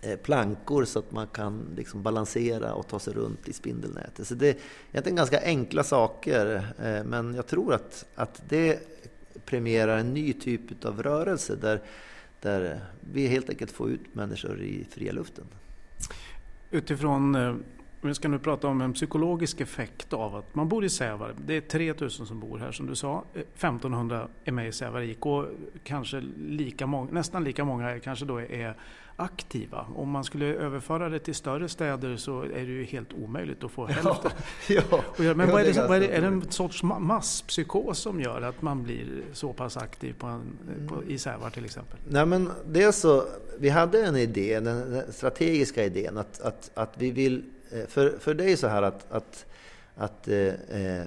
Eh, 0.00 0.16
plankor 0.16 0.84
så 0.84 0.98
att 0.98 1.12
man 1.12 1.26
kan 1.26 1.62
liksom 1.76 2.02
balansera 2.02 2.74
och 2.74 2.88
ta 2.88 2.98
sig 2.98 3.14
runt 3.14 3.48
i 3.48 3.52
spindelnätet. 3.52 4.26
Så 4.26 4.34
det 4.34 4.48
är 4.48 4.56
egentligen 4.90 5.16
ganska 5.16 5.40
enkla 5.44 5.82
saker, 5.82 6.56
eh, 6.82 7.04
men 7.04 7.34
jag 7.34 7.46
tror 7.46 7.74
att, 7.74 8.04
att 8.14 8.42
det 8.48 8.80
premierar 9.44 9.98
en 9.98 10.14
ny 10.14 10.32
typ 10.32 10.84
av 10.84 11.02
rörelse 11.02 11.56
där, 11.56 11.80
där 12.40 12.80
vi 13.12 13.26
helt 13.26 13.50
enkelt 13.50 13.70
får 13.70 13.90
ut 13.90 14.14
människor 14.14 14.60
i 14.62 14.86
fria 14.90 15.12
luften. 15.12 15.44
Utifrån, 16.70 17.34
eh, 17.34 17.54
vi 18.00 18.14
ska 18.14 18.28
nu 18.28 18.38
prata 18.38 18.68
om 18.68 18.80
en 18.80 18.92
psykologisk 18.92 19.60
effekt 19.60 20.12
av 20.12 20.36
att 20.36 20.54
man 20.54 20.68
bor 20.68 20.84
i 20.84 20.88
Sävar. 20.88 21.34
Det 21.46 21.56
är 21.56 21.60
3000 21.60 22.26
som 22.26 22.40
bor 22.40 22.58
här 22.58 22.72
som 22.72 22.86
du 22.86 22.94
sa. 22.94 23.24
1500 23.34 24.28
är 24.44 24.52
med 24.52 24.68
i 24.68 24.72
Sävar 24.72 25.00
IK 25.00 25.26
och 25.26 25.44
kanske 25.84 26.20
lika 26.36 26.86
många, 26.86 27.10
nästan 27.12 27.44
lika 27.44 27.64
många 27.64 28.00
kanske 28.00 28.24
då 28.24 28.40
är 28.40 28.76
aktiva. 29.20 29.86
Om 29.96 30.10
man 30.10 30.24
skulle 30.24 30.46
överföra 30.46 31.08
det 31.08 31.18
till 31.18 31.34
större 31.34 31.68
städer 31.68 32.16
så 32.16 32.42
är 32.42 32.48
det 32.48 32.72
ju 32.72 32.84
helt 32.84 33.12
omöjligt 33.12 33.64
att 33.64 33.70
få 33.70 33.86
hälften. 33.86 34.30
Ja, 34.68 34.82
ja. 35.16 35.34
Men 35.34 35.50
vad 35.50 35.60
är, 35.62 35.72
det, 35.72 35.88
vad 35.88 35.96
är, 35.96 36.00
det, 36.00 36.08
är 36.08 36.20
det 36.20 36.26
en 36.26 36.50
sorts 36.50 36.82
masspsykos 36.82 37.98
som 37.98 38.20
gör 38.20 38.42
att 38.42 38.62
man 38.62 38.82
blir 38.82 39.22
så 39.32 39.52
pass 39.52 39.76
aktiv 39.76 40.14
på 40.18 40.26
en, 40.26 40.58
på, 40.88 41.04
i 41.04 41.18
Sävar 41.18 41.50
till 41.50 41.64
exempel? 41.64 41.98
Nej, 42.08 42.26
men 42.26 42.50
det 42.66 42.82
är 42.82 42.92
så, 42.92 43.24
vi 43.58 43.68
hade 43.68 44.04
en 44.06 44.16
idé, 44.16 44.60
den 44.60 45.02
strategiska 45.12 45.84
idén 45.84 46.18
att, 46.18 46.40
att, 46.40 46.70
att 46.74 46.94
vi 46.98 47.10
vill... 47.10 47.44
Eh, 47.70 47.86
för, 47.86 48.18
för 48.18 48.34
det 48.34 48.50
är 48.50 48.56
så 48.56 48.68
här 48.68 48.82
att, 48.82 49.12
att, 49.12 49.46
att 49.96 50.28
eh, 50.28 50.46
eh, 50.46 51.06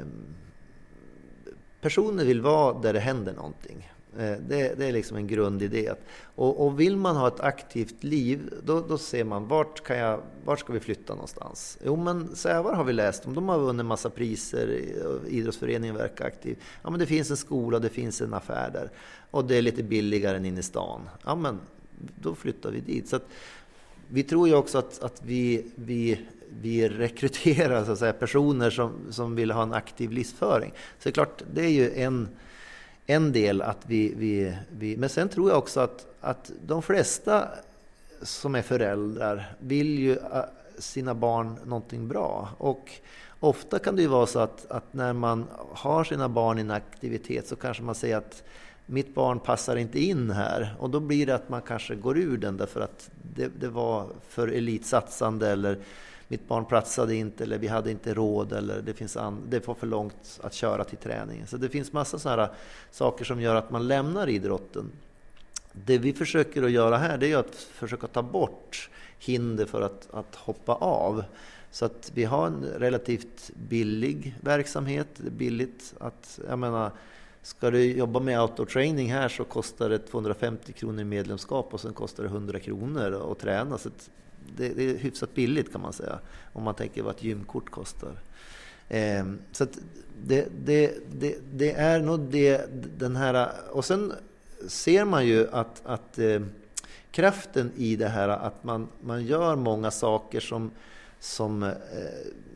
personer 1.82 2.25
vill 2.25 2.41
vara 2.41 2.80
där 2.80 2.94
det 2.94 3.00
händer 3.00 3.34
någonting. 3.34 3.91
Eh, 4.18 4.38
det, 4.48 4.77
det, 4.77 4.86
är 4.86 4.91
liksom 4.91 5.18
en 5.18 5.27
grundidé. 5.27 5.91
Och, 6.36 6.65
och, 6.65 6.80
vill 6.80 6.98
man 6.98 7.15
ha 7.15 7.27
ett 7.27 7.39
aktivt 7.39 8.03
liv, 8.03 8.53
då, 8.63 8.82
då 8.82 8.98
ser 8.98 9.24
man 9.24 9.48
vart, 9.48 9.84
kan 9.84 9.98
jag, 9.98 10.22
vart 10.46 10.60
ska 10.60 10.74
vi 10.74 10.80
flytta 10.80 11.13
någonstans? 11.13 11.77
Jo, 11.86 11.96
men 11.96 12.36
Sävar 12.36 12.74
har 12.74 12.84
vi 12.84 12.94
läst 12.94 13.25
om. 13.25 13.34
De 13.34 13.50
har 13.50 13.60
vunnit 13.60 13.86
massa 13.86 14.10
priser. 14.10 14.82
Eh, 15.27 15.34
idrottsföreningen 15.34 15.96
verkar 15.96 16.25
aktiv. 16.25 16.58
Ja, 16.84 16.89
men 16.89 17.00
det 17.00 17.06
finns 17.06 17.32
en 17.32 17.38
skola, 17.38 17.80
det 17.80 17.89
finns 17.89 18.22
en 18.22 18.34
affär 18.34 18.70
där. 18.74 18.89
Och 19.32 19.46
det 19.46 19.56
är 19.56 19.62
lite 19.62 19.84
billigare 19.84 20.38
än 20.38 20.46
inne 20.46 20.60
i 20.60 20.63
stan. 20.63 21.01
Ja, 21.25 21.36
men 21.36 21.60
då 22.22 22.36
flyttar 22.36 22.72
vi 22.72 22.80
dit. 22.80 23.10
Så 23.10 23.15
att, 23.15 23.25
vi 24.08 24.24
tror 24.24 24.48
ju 24.48 24.56
också 24.56 24.77
att, 24.77 25.03
att 25.03 25.22
vi, 25.25 25.72
vi, 25.75 26.20
vi 26.62 26.89
rekryterar 26.89 27.86
så 27.86 27.91
att 27.91 28.00
säga, 28.00 28.13
personer 28.13 28.70
som, 28.70 28.91
som 29.10 29.36
vill 29.36 29.51
ha 29.51 29.63
en 29.63 29.74
aktiv 29.74 30.12
livsföring. 30.12 30.72
Så 30.72 31.03
det 31.03 31.10
är 31.10 31.13
klart, 31.13 31.44
det 31.53 31.62
är 31.62 31.70
ju 31.70 31.94
en 31.94 32.27
en 33.12 33.32
del 33.32 33.62
att 33.62 33.77
vi, 33.88 34.13
vi, 34.18 34.58
vi... 34.72 34.98
Men 34.98 35.10
sen 35.10 35.30
tror 35.30 35.50
jag 35.50 35.58
också 35.58 35.80
att, 35.80 36.06
att 36.22 36.51
de 36.65 36.82
flesta 36.82 37.48
som 38.22 38.56
är 38.56 38.62
föräldrar 38.62 39.53
vill 39.60 40.00
ju 40.00 40.12
äh, 40.12 40.44
sina 40.77 41.13
barn 41.13 41.56
någonting 41.65 42.08
bra. 42.08 42.50
Och 42.58 42.91
ofta 43.39 43.80
kan 43.80 43.96
det 43.96 44.01
ju 44.01 44.08
vara 44.08 44.27
så 44.27 44.39
att, 44.39 44.72
att 44.72 44.94
när 44.94 45.13
man 45.13 45.46
har 45.74 46.03
sina 46.03 46.30
barn 46.30 46.58
i 46.58 46.62
en 46.62 46.72
aktivitet 46.72 47.48
så 47.48 47.56
kanske 47.56 47.84
man 47.84 47.96
säger 47.96 48.18
att 48.18 48.44
mitt 48.86 49.15
barn 49.15 49.39
passar 49.39 49.75
inte 49.75 50.00
in 50.00 50.32
här. 50.32 50.75
Och 50.80 50.89
då 50.89 51.00
blir 51.00 51.25
det 51.25 51.36
att 51.36 51.50
man 51.50 51.62
kanske 51.62 51.96
går 51.96 52.18
ur 52.18 52.38
den 52.38 52.58
därför 52.58 52.82
att 52.82 53.10
det, 53.36 53.51
det 53.60 53.68
var 53.68 54.08
för 54.30 54.48
elitsatsande 54.48 55.50
eller 55.50 55.77
mitt 56.31 56.47
barn 56.47 56.65
platsade 56.65 57.15
inte 57.15 57.43
eller 57.43 57.57
vi 57.57 57.67
hade 57.67 57.91
inte 57.91 58.13
råd 58.13 58.53
eller 58.53 58.81
det, 58.81 58.93
finns 58.93 59.17
an, 59.17 59.41
det 59.50 59.67
var 59.67 59.75
för 59.75 59.88
långt 59.88 60.39
att 60.43 60.53
köra 60.53 60.83
till 60.83 60.97
träningen. 60.97 61.47
Så 61.47 61.57
det 61.57 61.69
finns 61.69 61.93
massa 61.93 62.19
sådana 62.19 62.50
saker 62.91 63.25
som 63.25 63.41
gör 63.41 63.55
att 63.55 63.71
man 63.71 63.88
lämnar 63.88 64.29
idrotten. 64.29 64.91
Det 65.73 65.97
vi 65.97 66.13
försöker 66.13 66.63
att 66.63 66.71
göra 66.71 66.97
här 66.97 67.17
det 67.17 67.31
är 67.31 67.38
att 67.38 67.55
försöka 67.55 68.07
ta 68.07 68.21
bort 68.21 68.89
hinder 69.19 69.65
för 69.65 69.81
att, 69.81 70.07
att 70.11 70.35
hoppa 70.35 70.73
av. 70.73 71.23
Så 71.71 71.85
att 71.85 72.11
vi 72.13 72.23
har 72.23 72.47
en 72.47 72.65
relativt 72.65 73.51
billig 73.69 74.35
verksamhet. 74.41 75.07
Det 75.17 75.27
är 75.27 75.31
billigt 75.31 75.93
att, 76.00 76.39
jag 76.50 76.59
menar, 76.59 76.91
ska 77.41 77.71
du 77.71 77.97
jobba 77.97 78.19
med 78.19 78.41
outdoor 78.41 78.65
training 78.65 79.11
här 79.11 79.29
så 79.29 79.43
kostar 79.43 79.89
det 79.89 80.00
250 80.00 80.73
kronor 80.73 81.01
i 81.01 81.03
medlemskap 81.03 81.73
och 81.73 81.81
sen 81.81 81.93
kostar 81.93 82.23
det 82.23 82.29
100 82.29 82.59
kronor 82.59 83.31
att 83.31 83.39
träna. 83.39 83.77
Så 83.77 83.89
det, 84.57 84.69
det, 84.69 84.89
är 84.89 84.98
hyfsat 84.98 85.33
billigt 85.33 85.71
kan 85.71 85.81
man 85.81 85.93
säga, 85.93 86.19
om 86.53 86.63
man 86.63 86.75
tänker 86.75 87.03
vad 87.03 87.15
ett 87.15 87.24
gymkort 87.24 87.69
kostar. 87.69 88.12
Eh, 88.89 89.25
så 89.51 89.67
det, 90.25 90.48
det, 90.65 90.93
det, 91.12 91.38
det, 91.53 91.71
är 91.71 92.00
nog 92.00 92.19
det, 92.19 92.69
den 92.98 93.15
här... 93.15 93.51
Och 93.71 93.86
sen 93.86 94.13
ser 94.67 95.05
man 95.05 95.27
ju 95.27 95.48
att, 95.51 95.81
att 95.86 96.19
eh, 96.19 96.41
kraften 97.12 97.71
i 97.75 97.95
det 97.95 98.07
här 98.07 98.29
att 98.29 98.63
man, 98.63 98.88
man 99.01 99.25
gör 99.25 99.55
många 99.55 99.91
saker 99.91 100.39
som, 100.39 100.71
som 101.19 101.63
eh, 101.63 101.71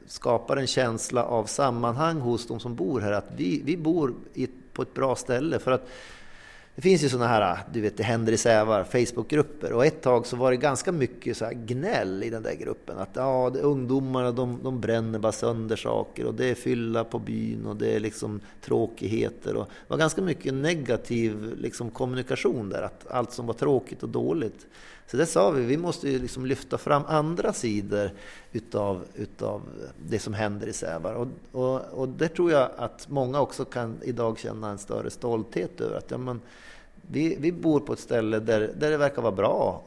skapar 0.08 0.58
en 0.58 0.68
känsla 0.68 1.24
av 1.24 1.46
sammanhang 1.46 2.20
hos 2.20 2.48
de 2.48 2.60
som 2.60 2.76
bor 2.76 3.02
här. 3.02 3.12
Att 3.12 3.32
vi, 3.38 3.62
vi 3.66 3.78
bor 3.78 4.14
i, 4.34 4.48
på 4.74 4.82
ett 4.82 4.94
bra 4.94 5.16
ställe. 5.16 5.60
För 5.60 5.72
att 5.72 5.88
det 6.76 6.82
finns 6.82 7.04
ju 7.04 7.10
sådana 7.10 7.28
här, 7.28 7.60
du 7.74 7.82
vet, 7.82 7.98
det 7.98 8.04
händer 8.04 8.34
i 8.34 8.38
Sävar, 8.38 8.84
Facebookgrupper. 8.84 9.74
Och 9.74 9.86
ett 9.86 10.02
tag 10.02 10.26
så 10.26 10.36
var 10.36 10.52
det 10.52 10.58
ganska 10.58 10.92
mycket 10.92 11.38
så 11.38 11.50
gnäll 11.54 12.24
i 12.24 12.30
den 12.30 12.44
där 12.44 12.56
gruppen. 12.56 12.98
Att 12.98 13.10
ja, 13.14 13.52
det, 13.54 13.60
ungdomarna 13.60 14.32
de, 14.32 14.60
de 14.64 14.82
bränner 14.82 15.20
bara 15.20 15.32
sönder 15.32 15.76
saker 15.76 16.26
och 16.26 16.34
det 16.34 16.46
är 16.46 16.56
fylla 16.56 17.04
på 17.04 17.20
byn 17.20 17.66
och 17.66 17.76
det 17.76 17.96
är 17.96 18.00
liksom 18.00 18.40
tråkigheter. 18.62 19.56
Och 19.56 19.66
det 19.66 19.94
var 19.94 19.98
ganska 19.98 20.22
mycket 20.22 20.54
negativ 20.54 21.56
liksom, 21.58 21.90
kommunikation 21.90 22.70
där, 22.70 22.82
att 22.82 23.08
allt 23.10 23.32
som 23.32 23.48
var 23.48 23.54
tråkigt 23.54 24.04
och 24.04 24.10
dåligt. 24.10 24.68
Så 25.08 25.18
det 25.18 25.26
sa 25.26 25.52
vi, 25.52 25.66
vi 25.66 25.78
måste 25.78 26.10
ju 26.10 26.20
liksom 26.20 26.46
lyfta 26.46 26.78
fram 26.78 27.04
andra 27.08 27.54
sidor 27.54 28.12
utav, 28.52 29.06
utav 29.16 29.62
det 30.10 30.20
som 30.20 30.34
händer 30.34 30.68
i 30.68 30.74
Sävar. 30.74 31.14
Och, 31.14 31.28
och, 31.52 31.82
och 31.82 32.10
det 32.10 32.28
tror 32.28 32.52
jag 32.52 32.70
att 32.78 33.10
många 33.10 33.42
också 33.42 33.66
kan 33.66 33.98
idag 34.02 34.40
känna 34.40 34.70
en 34.70 34.78
större 34.78 35.10
stolthet 35.10 35.82
över. 35.82 35.98
Att, 35.98 36.12
ja, 36.12 36.18
men, 36.18 36.42
vi, 37.12 37.38
vi 37.40 37.52
bor 37.52 37.80
på 37.80 37.94
ett 37.94 38.00
ställe 38.00 38.40
där, 38.40 38.72
där 38.80 38.92
det 38.92 38.98
verkar 38.98 39.22
vara 39.22 39.32
bra 39.32 39.84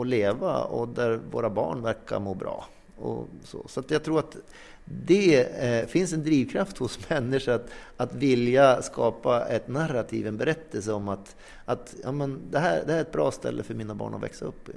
att 0.00 0.06
leva 0.06 0.62
och 0.62 0.88
där 0.88 1.20
våra 1.30 1.50
barn 1.50 1.82
verkar 1.82 2.20
må 2.20 2.34
bra. 2.34 2.64
Och 2.96 3.28
så 3.42 3.68
så 3.68 3.82
jag 3.88 4.04
tror 4.04 4.18
att 4.18 4.36
det 4.84 5.40
eh, 5.40 5.86
finns 5.86 6.12
en 6.12 6.22
drivkraft 6.22 6.78
hos 6.78 7.10
människor 7.10 7.52
att, 7.52 7.70
att 7.96 8.14
vilja 8.14 8.82
skapa 8.82 9.46
ett 9.46 9.68
narrativ, 9.68 10.26
en 10.26 10.36
berättelse 10.36 10.92
om 10.92 11.08
att, 11.08 11.36
att 11.64 11.94
ja, 12.02 12.12
men 12.12 12.40
det, 12.50 12.58
här, 12.58 12.82
det 12.86 12.92
här 12.92 12.98
är 12.98 13.02
ett 13.02 13.12
bra 13.12 13.30
ställe 13.30 13.62
för 13.62 13.74
mina 13.74 13.94
barn 13.94 14.14
att 14.14 14.22
växa 14.22 14.44
upp 14.44 14.68
i. 14.68 14.72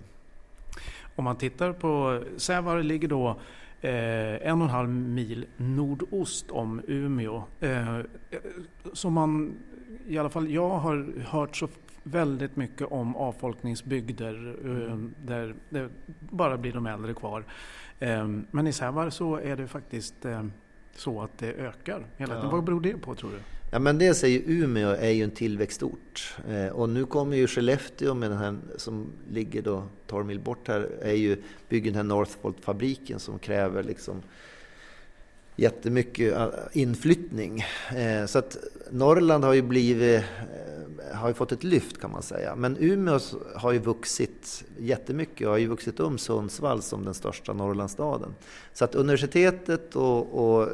Om 1.15 1.23
man 1.23 1.35
tittar 1.35 1.73
på 1.73 2.23
Sävar 2.37 2.83
ligger 2.83 3.07
då 3.07 3.29
eh, 3.81 4.47
en 4.47 4.61
och 4.61 4.67
en 4.67 4.69
halv 4.69 4.89
mil 4.89 5.45
nordost 5.57 6.51
om 6.51 6.81
Umeå. 6.87 7.43
Eh, 7.59 7.99
som 8.93 9.13
man, 9.13 9.53
i 10.07 10.17
alla 10.17 10.29
fall 10.29 10.51
jag 10.51 10.69
har 10.69 11.13
hört 11.29 11.55
så 11.55 11.67
väldigt 12.11 12.55
mycket 12.55 12.87
om 12.91 13.15
avfolkningsbygder 13.15 14.55
eh, 14.65 14.97
där 15.25 15.55
det 15.69 15.89
bara 16.19 16.57
blir 16.57 16.73
de 16.73 16.85
äldre 16.85 17.13
kvar. 17.13 17.43
Ehm, 17.99 18.45
men 18.51 18.67
i 18.67 18.73
Sävar 18.73 19.09
så 19.09 19.35
är 19.35 19.55
det 19.55 19.67
faktiskt 19.67 20.25
eh, 20.25 20.45
så 20.95 21.21
att 21.21 21.37
det 21.37 21.53
ökar 21.53 22.05
hela 22.17 22.33
tiden. 22.33 22.49
Ja. 22.49 22.55
Vad 22.55 22.63
beror 22.63 22.81
det 22.81 22.97
på 22.97 23.15
tror 23.15 23.31
du? 23.31 23.37
Ja, 23.71 23.79
men 23.79 23.97
dels 23.97 24.23
är 24.23 24.27
ju 24.27 24.43
Umeå 24.45 24.89
är 24.89 25.09
ju 25.09 25.23
en 25.23 25.31
tillväxtort. 25.31 26.37
Eh, 26.49 26.67
och 26.67 26.89
nu 26.89 27.05
kommer 27.05 27.37
ju 27.37 27.47
Skellefteå 27.47 28.13
med 28.13 28.31
den 28.31 28.37
här 28.37 28.57
som 28.77 29.11
ligger 29.31 29.61
då 29.61 29.83
12 30.07 30.25
mil 30.25 30.39
bort 30.39 30.67
här, 30.67 30.89
är 31.01 31.13
ju, 31.13 31.37
bygger 31.69 31.91
den 31.91 31.95
här 31.95 32.03
Northvolt-fabriken 32.03 33.19
som 33.19 33.39
kräver 33.39 33.83
liksom 33.83 34.21
jättemycket 35.59 36.33
eh, 36.33 36.47
inflyttning. 36.73 37.63
Eh, 37.95 38.25
så 38.25 38.39
att 38.39 38.57
Norrland 38.91 39.43
har 39.43 39.53
ju 39.53 39.61
blivit, 39.61 40.23
eh, 41.11 41.17
har 41.17 41.27
ju 41.27 41.33
fått 41.33 41.51
ett 41.51 41.63
lyft 41.63 42.01
kan 42.01 42.11
man 42.11 42.23
säga. 42.23 42.55
Men 42.55 42.77
Umeå 42.79 43.19
har 43.55 43.71
ju 43.71 43.79
vuxit 43.79 44.63
jättemycket 44.77 45.47
och 45.47 45.53
har 45.53 45.57
ju 45.57 45.67
vuxit 45.67 45.99
om 45.99 46.17
Sundsvall 46.17 46.81
som 46.81 47.05
den 47.05 47.13
största 47.13 47.53
Norrlandsstaden. 47.53 48.35
Så 48.73 48.85
att 48.85 48.95
universitetet 48.95 49.95
och, 49.95 50.59
och 50.59 50.69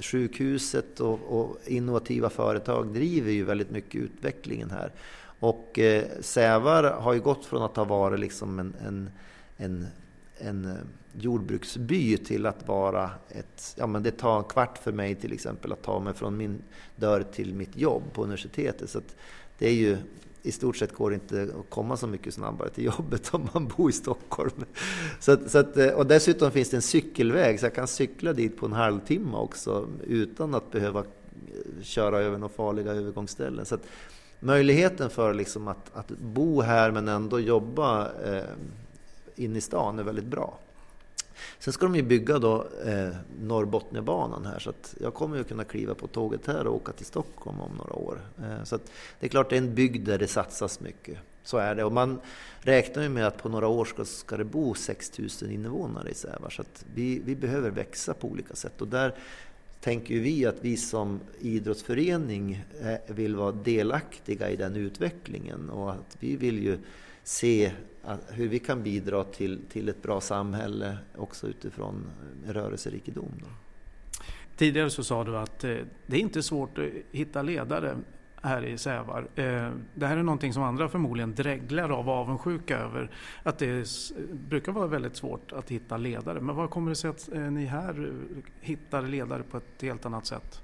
sjukhuset 0.00 1.00
och, 1.00 1.20
och, 1.28 1.58
innovativa 1.64 2.30
företag 2.30 2.86
driver 2.86 3.32
ju 3.32 3.44
väldigt 3.44 3.70
mycket 3.70 4.00
utvecklingen 4.00 4.70
här. 4.70 4.92
Och 5.40 5.78
Sävar 6.20 6.84
har 6.84 7.12
ju 7.12 7.20
gått 7.20 7.44
från 7.44 7.62
att 7.62 7.76
ha 7.76 7.84
varit 7.84 8.20
liksom 8.20 8.58
en, 8.58 8.74
en, 8.86 9.10
en, 9.56 9.86
en 10.38 10.78
jordbruksby 11.20 12.16
till 12.16 12.46
att 12.46 12.68
vara 12.68 13.10
ett... 13.28 13.74
Ja, 13.78 13.86
men 13.86 14.02
det 14.02 14.10
tar 14.10 14.38
en 14.38 14.44
kvart 14.44 14.78
för 14.78 14.92
mig 14.92 15.14
till 15.14 15.32
exempel 15.32 15.72
att 15.72 15.82
ta 15.82 16.00
mig 16.00 16.14
från 16.14 16.36
min 16.36 16.62
dörr 16.96 17.22
till 17.22 17.54
mitt 17.54 17.76
jobb 17.76 18.02
på 18.12 18.22
universitetet. 18.22 18.90
Så 18.90 19.00
det 19.58 19.68
är 19.68 19.74
ju... 19.74 19.96
I 20.42 20.52
stort 20.52 20.76
sett 20.76 20.92
går 20.92 21.10
det 21.10 21.14
inte 21.14 21.42
att 21.42 21.70
komma 21.70 21.96
så 21.96 22.06
mycket 22.06 22.34
snabbare 22.34 22.68
till 22.68 22.84
jobbet 22.84 23.28
om 23.34 23.48
man 23.52 23.68
bor 23.76 23.90
i 23.90 23.92
Stockholm. 23.92 24.64
Så 25.20 25.32
att, 25.32 25.50
så 25.50 25.58
att, 25.58 25.76
eh, 25.76 25.88
och 25.88 26.06
dessutom 26.06 26.50
finns 26.50 26.70
det 26.70 26.76
en 26.76 26.82
cykelväg 26.82 27.60
så 27.60 27.66
jag 27.66 27.74
kan 27.74 27.88
cykla 27.88 28.32
dit 28.32 28.56
på 28.56 28.66
en 28.66 28.72
halvtimme 28.72 29.36
också 29.36 29.88
utan 30.06 30.54
att 30.54 30.70
behöva 30.70 31.00
eh, 31.00 31.82
köra 31.82 32.18
över 32.18 32.38
några 32.38 32.54
farliga 32.54 32.92
övergångsställen. 32.92 33.66
Så 33.66 33.74
att, 33.74 33.86
möjligheten 34.40 35.10
för 35.10 35.34
liksom 35.34 35.68
att, 35.68 35.90
att 35.94 36.08
bo 36.08 36.60
här 36.60 36.90
men 36.90 37.08
ändå 37.08 37.40
jobba 37.40 38.08
eh, 38.24 38.44
in 39.36 39.56
i 39.56 39.60
stan 39.60 39.98
är 39.98 40.02
väldigt 40.02 40.24
bra. 40.24 40.58
Sen 41.58 41.72
ska 41.72 41.86
de 41.86 41.96
ju 41.96 42.02
bygga 42.02 42.38
då 42.38 42.66
eh, 42.84 43.08
Norrbotniabanan 43.40 44.46
här 44.46 44.58
så 44.58 44.70
att 44.70 44.94
jag 45.00 45.14
kommer 45.14 45.36
ju 45.36 45.44
kunna 45.44 45.64
kliva 45.64 45.94
på 45.94 46.06
tåget 46.06 46.46
här 46.46 46.66
och 46.66 46.74
åka 46.74 46.92
till 46.92 47.06
Stockholm 47.06 47.60
om 47.60 47.72
några 47.76 47.92
år. 47.92 48.20
Eh, 48.38 48.64
så 48.64 48.74
att 48.74 48.90
det 49.20 49.26
är 49.26 49.30
klart 49.30 49.50
det 49.50 49.56
är 49.56 49.60
en 49.60 49.74
bygd 49.74 50.06
där 50.06 50.18
det 50.18 50.26
satsas 50.28 50.80
mycket. 50.80 51.18
Så 51.42 51.58
är 51.58 51.74
det. 51.74 51.84
Och 51.84 51.92
man 51.92 52.20
räknar 52.60 53.02
ju 53.02 53.08
med 53.08 53.26
att 53.26 53.42
på 53.42 53.48
några 53.48 53.68
år 53.68 53.84
ska, 53.84 54.04
ska 54.04 54.36
det 54.36 54.44
bo 54.44 54.74
6000 54.74 55.50
invånare 55.50 56.10
i 56.10 56.14
Sävar. 56.14 56.50
Så 56.50 56.62
att 56.62 56.84
vi, 56.94 57.20
vi 57.24 57.36
behöver 57.36 57.70
växa 57.70 58.14
på 58.14 58.28
olika 58.28 58.54
sätt. 58.54 58.80
Och 58.80 58.88
där 58.88 59.14
tänker 59.80 60.14
vi 60.14 60.46
att 60.46 60.56
vi 60.60 60.76
som 60.76 61.20
idrottsförening 61.40 62.64
eh, 62.82 63.14
vill 63.14 63.36
vara 63.36 63.52
delaktiga 63.52 64.50
i 64.50 64.56
den 64.56 64.76
utvecklingen. 64.76 65.70
Och 65.70 65.92
att 65.92 66.16
vi 66.20 66.36
vill 66.36 66.62
ju 66.62 66.78
se 67.26 67.72
hur 68.28 68.48
vi 68.48 68.58
kan 68.58 68.82
bidra 68.82 69.24
till, 69.24 69.60
till 69.68 69.88
ett 69.88 70.02
bra 70.02 70.20
samhälle 70.20 70.98
också 71.16 71.46
utifrån 71.46 72.10
rörelserikedom. 72.46 73.32
Då. 73.40 73.46
Tidigare 74.56 74.90
så 74.90 75.04
sa 75.04 75.24
du 75.24 75.36
att 75.36 75.64
eh, 75.64 75.76
det 76.06 76.16
är 76.16 76.20
inte 76.20 76.42
svårt 76.42 76.78
att 76.78 76.84
hitta 77.12 77.42
ledare 77.42 77.96
här 78.42 78.64
i 78.64 78.78
Sävar. 78.78 79.28
Eh, 79.34 79.70
det 79.94 80.06
här 80.06 80.16
är 80.16 80.22
någonting 80.22 80.52
som 80.52 80.62
andra 80.62 80.88
förmodligen 80.88 81.34
dräglar 81.34 81.90
av 81.90 82.10
avundsjuka 82.10 82.78
över. 82.78 83.10
Att 83.42 83.58
det 83.58 83.88
brukar 84.32 84.72
vara 84.72 84.86
väldigt 84.86 85.16
svårt 85.16 85.52
att 85.52 85.70
hitta 85.70 85.96
ledare. 85.96 86.40
Men 86.40 86.56
vad 86.56 86.70
kommer 86.70 86.90
det 86.90 86.96
sig 86.96 87.10
att 87.10 87.32
eh, 87.32 87.40
ni 87.40 87.64
här 87.64 88.08
eh, 88.08 88.42
hittar 88.60 89.02
ledare 89.02 89.42
på 89.42 89.56
ett 89.56 89.82
helt 89.82 90.06
annat 90.06 90.26
sätt? 90.26 90.62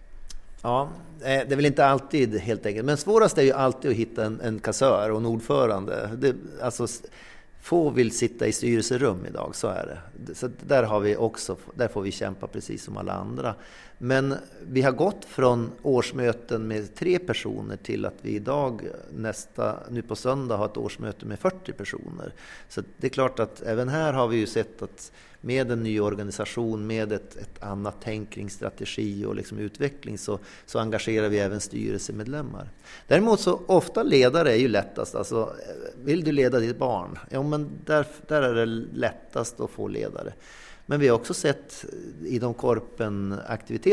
Ja, 0.62 0.88
eh, 1.21 1.25
det 1.25 1.52
är 1.52 1.57
väl 1.57 1.66
inte 1.66 1.87
alltid 1.87 2.38
helt 2.38 2.66
enkelt. 2.66 2.87
Men 2.87 2.97
svårast 2.97 3.38
är 3.38 3.42
ju 3.42 3.52
alltid 3.52 3.90
att 3.90 3.97
hitta 3.97 4.25
en, 4.25 4.40
en 4.40 4.59
kassör 4.59 5.11
och 5.11 5.19
en 5.19 5.26
ordförande. 5.26 6.11
Det, 6.19 6.35
alltså, 6.62 6.87
få 7.61 7.90
vill 7.90 8.16
sitta 8.16 8.47
i 8.47 8.52
styrelserum 8.52 9.26
idag, 9.26 9.54
så 9.54 9.69
är 9.69 9.87
det. 9.87 10.35
Så 10.35 10.50
där, 10.66 10.83
har 10.83 11.00
vi 11.00 11.16
också, 11.16 11.57
där 11.75 11.88
får 11.88 12.02
vi 12.02 12.12
kämpa 12.12 12.47
precis 12.47 12.85
som 12.85 12.97
alla 12.97 13.12
andra. 13.12 13.54
Men 14.05 14.35
vi 14.61 14.83
har 14.83 14.93
gått 14.93 15.25
från 15.25 15.73
årsmöten 15.83 16.69
med 16.69 16.95
tre 16.95 17.19
personer 17.19 17.77
till 17.77 18.05
att 18.05 18.15
vi 18.23 18.31
idag, 18.31 18.83
nästa, 19.11 19.79
nu 19.91 20.03
på 20.03 20.17
söndag, 20.17 20.57
har 20.57 20.67
ett 20.67 20.77
årsmöte 20.77 21.27
med 21.27 21.39
40 21.39 21.73
personer. 21.73 22.33
Så 22.69 22.83
det 22.97 23.07
är 23.07 23.09
klart 23.09 23.41
att 23.41 23.63
även 23.63 23.89
här 23.89 24.13
har 24.13 24.29
vi 24.29 24.37
ju 24.37 24.47
sett 24.47 24.83
att 24.83 25.13
med 25.41 25.71
en 25.71 25.83
ny 25.83 26.01
organisation, 26.01 26.87
med 26.87 27.13
ett, 27.13 27.37
ett 27.37 27.63
annat 27.63 27.97
tänk 28.03 28.31
kring 28.31 28.51
strategi 28.51 29.25
och 29.25 29.37
liksom 29.37 29.59
utveckling 29.59 30.19
så, 30.19 30.39
så 30.67 30.79
engagerar 30.79 31.29
vi 31.29 31.39
även 31.39 31.61
styrelsemedlemmar. 31.61 32.69
Däremot 33.07 33.41
så 33.41 33.61
ofta 33.67 34.03
ledare 34.03 34.53
är 34.53 34.59
ju 34.59 34.69
lättast. 34.69 35.15
Alltså, 35.15 35.53
vill 36.05 36.25
du 36.25 36.33
leda 36.33 36.59
ditt 36.59 36.79
barn? 36.79 37.19
Ja, 37.31 37.43
men 37.43 37.71
där, 37.85 38.07
där 38.27 38.43
är 38.43 38.55
det 38.55 38.67
lättast 38.93 39.61
att 39.61 39.71
få 39.71 39.89
ledare. 39.89 40.33
Men 40.87 41.01
vi 41.01 41.09
har 41.09 41.17
också 41.17 41.35
sett 41.35 41.85
i 42.25 42.39
de 42.39 42.55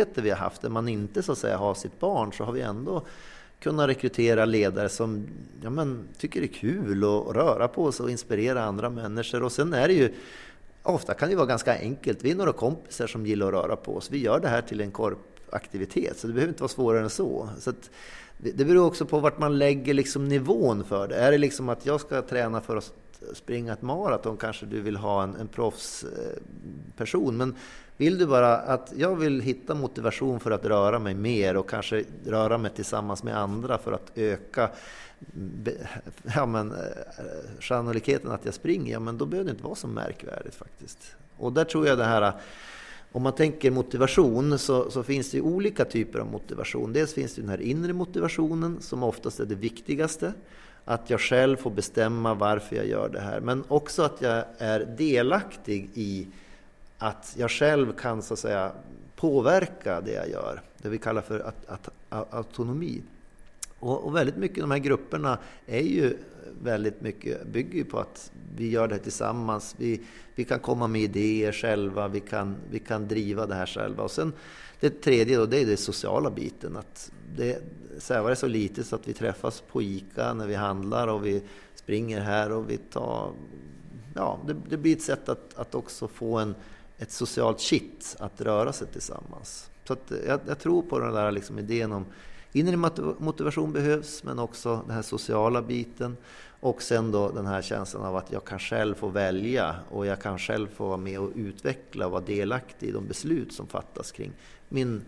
aktiviteter 0.02 0.22
vi 0.22 0.30
har 0.30 0.38
haft, 0.38 0.62
där 0.62 0.70
man 0.70 0.88
inte 0.88 1.24
så 1.24 1.32
att 1.32 1.38
säga 1.38 1.58
har 1.58 1.74
sitt 1.74 2.00
barn, 2.00 2.34
så 2.34 2.44
har 2.44 2.54
vi 2.54 2.62
ändå 2.62 3.06
kunnat 3.60 3.90
rekrytera 3.90 4.46
ledare 4.46 4.90
som 4.90 5.28
ja, 5.64 5.70
men, 5.70 6.08
tycker 6.18 6.42
det 6.42 6.46
är 6.46 6.54
kul 6.54 7.04
att 7.04 7.36
röra 7.36 7.68
på 7.68 7.92
sig 7.92 8.04
och 8.04 8.12
inspirera 8.12 8.64
andra 8.64 8.90
människor. 8.90 9.44
Och 9.44 9.52
sen 9.52 9.74
är 9.74 9.88
det 9.88 9.94
ju 9.94 10.14
Ofta 10.84 11.14
kan 11.14 11.30
det 11.30 11.36
vara 11.36 11.46
ganska 11.46 11.78
enkelt. 11.80 12.24
Vi 12.24 12.32
är 12.32 12.36
några 12.36 12.54
kompisar 12.54 13.08
som 13.08 13.26
gillar 13.26 13.48
att 13.48 13.54
röra 13.54 13.76
på 13.76 13.96
oss. 13.96 14.12
Vi 14.12 14.18
gör 14.18 14.40
det 14.40 14.48
här 14.48 14.62
till 14.62 14.82
en 14.82 14.92
korpaktivitet, 14.92 16.18
så 16.18 16.28
det 16.28 16.34
behöver 16.34 16.52
inte 16.52 16.64
vara 16.64 16.70
svårare 16.70 17.04
än 17.04 17.10
så. 17.10 17.50
så 17.60 17.74
det 18.38 18.66
beror 18.66 18.86
också 18.86 19.06
på 19.06 19.20
vart 19.20 19.40
man 19.40 19.58
lägger 19.58 19.94
liksom 19.94 20.28
nivån 20.28 20.84
för 20.84 21.08
det. 21.08 21.16
Är 21.16 21.32
det 21.32 21.38
liksom 21.38 21.70
att 21.70 21.86
jag 21.86 22.02
ska 22.02 22.22
träna 22.22 22.62
för 22.62 22.78
att 22.78 22.94
springa 23.34 23.74
ett 23.74 23.82
maraton 23.82 24.38
kanske 24.38 24.66
du 24.66 24.82
vill 24.82 24.98
ha 24.98 25.24
en, 25.24 25.36
en 25.36 25.48
proffsperson. 25.48 27.38
Men 27.38 27.56
vill 27.98 28.18
du 28.18 28.28
bara 28.28 28.58
att 28.58 28.94
jag 28.96 29.16
vill 29.16 29.42
hitta 29.42 29.76
motivation 29.76 30.40
för 30.40 30.52
att 30.52 30.66
röra 30.66 31.00
mig 31.00 31.14
mer 31.14 31.58
och 31.58 31.70
kanske 31.70 32.04
röra 32.26 32.58
mig 32.58 32.72
tillsammans 32.72 33.24
med 33.24 33.38
andra 33.38 33.78
för 33.78 33.92
att 33.92 34.12
öka 34.16 34.70
ja, 36.36 36.46
men, 36.46 36.72
eh, 36.72 36.78
sannolikheten 37.62 38.32
att 38.32 38.46
jag 38.46 38.54
springer, 38.54 38.94
ja, 38.94 39.00
men 39.00 39.18
då 39.18 39.26
behöver 39.26 39.46
det 39.46 39.52
inte 39.52 39.64
vara 39.64 39.76
så 39.76 39.88
märkvärdigt 39.88 40.56
faktiskt. 40.56 41.16
Och 41.38 41.54
där 41.54 41.64
tror 41.64 41.88
jag 41.88 41.98
det 41.98 42.04
här 42.04 42.34
om 43.12 43.24
man 43.24 43.36
tänker 43.36 43.72
motivation 43.72 44.60
så, 44.60 44.92
så, 44.92 45.04
finns 45.04 45.32
det 45.32 45.42
olika 45.42 45.86
typer 45.86 46.20
av 46.20 46.28
motivation. 46.28 46.94
Dels 46.94 47.14
finns 47.14 47.36
det 47.36 47.42
den 47.42 47.50
här 47.50 47.62
inre 47.62 47.94
motivationen 47.94 48.82
som 48.82 49.04
oftast 49.04 49.40
är 49.40 49.46
det 49.46 49.56
viktigaste. 49.56 50.34
Att 50.86 51.10
jag 51.10 51.22
själv 51.22 51.58
får 51.58 51.72
bestämma 51.72 52.34
varför 52.34 52.76
jag 52.76 52.88
gör 52.88 53.10
det 53.10 53.20
här. 53.20 53.40
Men 53.40 53.64
också 53.68 54.04
att 54.04 54.22
jag 54.22 54.44
är 54.58 54.80
delaktig 54.80 55.90
i 55.94 56.28
att 56.98 57.36
jag 57.38 57.52
själv 57.52 57.94
kan 57.94 58.22
så 58.22 58.34
att 58.34 58.40
säga 58.40 58.72
påverka 59.16 60.02
det 60.02 60.12
jag 60.12 60.30
gör. 60.30 60.62
Det 60.78 60.90
vi 60.90 60.98
kallar 60.98 61.22
för 61.22 61.40
att, 61.40 61.70
att, 61.70 61.90
autonomi. 62.34 63.02
Och, 63.80 64.06
och, 64.06 64.16
väldigt 64.16 64.38
mycket 64.38 64.60
de 64.60 64.72
här 64.72 64.78
grupperna 64.78 65.38
är 65.66 65.82
ju 65.82 66.18
väldigt 66.64 67.02
mycket, 67.02 67.48
bygger 67.48 67.78
ju 67.78 67.84
på 67.84 68.00
att 68.00 68.32
vi 68.56 68.70
gör 68.70 68.88
det 68.88 68.96
här 68.96 69.02
tillsammans. 69.02 69.76
Vi, 69.78 70.02
vi 70.36 70.44
kan 70.46 70.60
komma 70.60 70.88
med 70.88 71.02
idéer 71.02 71.52
själva, 71.52 72.08
vi 72.08 72.20
kan, 72.20 72.56
vi 72.72 72.80
kan 72.80 73.08
driva 73.08 73.46
det 73.46 73.56
här 73.56 73.66
själva. 73.66 74.04
Och 74.04 74.12
sen 74.12 74.34
det 74.80 74.90
tredje 75.02 75.38
då, 75.38 75.46
det 75.46 75.62
är 75.62 75.66
den 75.66 75.78
sociala 75.78 76.30
biten. 76.30 76.78
Att 76.78 77.12
det, 77.36 77.62
Sävar 77.98 78.32
är 78.32 78.36
så 78.36 78.48
litet 78.48 78.88
så 78.88 78.96
att 78.96 79.08
vi 79.08 79.14
träffas 79.14 79.64
på 79.72 79.82
ICA 79.82 80.34
när 80.34 80.48
vi 80.48 80.56
handlar 80.56 81.08
och 81.08 81.26
vi 81.26 81.42
springer 81.76 82.22
här 82.22 82.52
och 82.52 82.70
vi 82.70 82.78
tar... 82.78 83.32
Ja, 84.16 84.40
det, 84.48 84.56
det 84.70 84.78
blir 84.78 84.96
ett 84.96 85.02
sätt 85.02 85.30
att, 85.30 85.58
att 85.58 85.76
också 85.76 86.08
få 86.08 86.38
en, 86.38 86.56
ett 86.98 87.12
socialt 87.12 87.60
kitt 87.60 88.16
att 88.20 88.42
röra 88.42 88.74
sig 88.74 88.88
tillsammans. 88.88 89.70
Så 89.88 89.98
jag, 90.28 90.40
jag, 90.48 90.60
tror 90.60 90.82
på 90.82 91.00
den 91.00 91.14
där 91.14 91.32
liksom 91.32 91.60
idén 91.60 91.92
om 91.92 92.06
inre 92.52 92.78
motivation 93.20 93.74
behövs, 93.74 94.24
men 94.24 94.40
också 94.40 94.84
den 94.86 94.96
här 94.96 95.02
sociala 95.02 95.62
biten. 95.62 96.18
Och 96.60 96.82
sen 96.82 97.12
då 97.12 97.30
den 97.30 97.46
här 97.46 97.62
känslan 97.62 98.06
av 98.06 98.16
att 98.16 98.32
jag 98.32 98.46
kan 98.46 98.60
själv 98.60 98.96
få 98.96 99.08
välja 99.08 99.76
och 99.90 100.06
jag 100.06 100.22
kan 100.22 100.40
själv 100.40 100.68
få 100.68 100.88
vara 100.88 100.98
med 100.98 101.20
och 101.20 101.32
utveckla 101.36 102.06
och 102.06 102.12
vara 102.12 102.22
delaktig 102.22 102.88
i 102.88 102.92
de 102.92 103.08
beslut 103.08 103.54
som 103.54 103.68
fattas 103.68 104.12
kring 104.12 104.32
min 104.70 105.02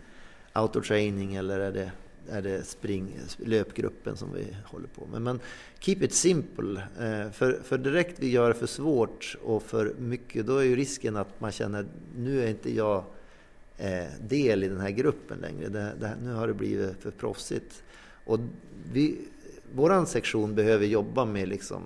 autotraining 0.54 1.36
eller 1.36 1.60
är 1.60 1.72
det, 1.72 1.92
är 2.30 2.42
det 2.42 2.64
spring, 2.64 3.20
löpgruppen 3.38 4.18
som 4.18 4.34
vi 4.34 4.56
håller 4.66 4.88
på 4.88 5.06
med. 5.06 5.22
Men 5.22 5.40
keep 5.80 5.98
it 6.02 6.14
simple. 6.14 6.82
Eh, 7.00 7.32
för, 7.32 7.60
för 7.64 7.78
direkt 7.78 8.20
vi 8.20 8.30
gör 8.30 8.48
det 8.48 8.56
för 8.56 8.68
svårt 8.68 9.38
och 9.44 9.64
för 9.64 9.94
mycket, 9.98 10.48
då 10.48 10.58
är 10.58 10.64
ju 10.64 10.76
risken 10.76 11.16
att 11.16 11.42
man 11.42 11.52
känner 11.52 11.86
nu 12.18 12.44
är 12.44 12.48
inte 12.48 12.76
jag 12.76 13.04
eh, 13.78 14.08
del 14.28 14.64
i 14.64 14.68
den 14.68 14.80
här 14.80 14.92
gruppen 14.92 15.38
längre. 15.38 15.70
Det, 15.70 15.94
det, 16.00 16.16
nu 16.24 16.34
har 16.34 16.48
det 16.48 16.54
blivit 16.54 16.98
för 17.00 17.12
proffsigt. 17.12 17.84
Och 18.26 18.40
vi, 18.94 19.18
vår 19.74 20.06
sektion 20.06 20.56
behöver 20.56 20.86
jobba 20.86 21.26
med 21.26 21.48
liksom 21.48 21.82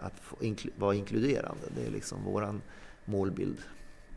att 0.00 0.42
inkl 0.42 0.68
vara 0.76 0.94
inkluderande. 0.94 1.62
Det 1.76 1.86
är 1.86 1.90
liksom 1.90 2.18
vår 2.24 2.60
målbild. 3.04 3.56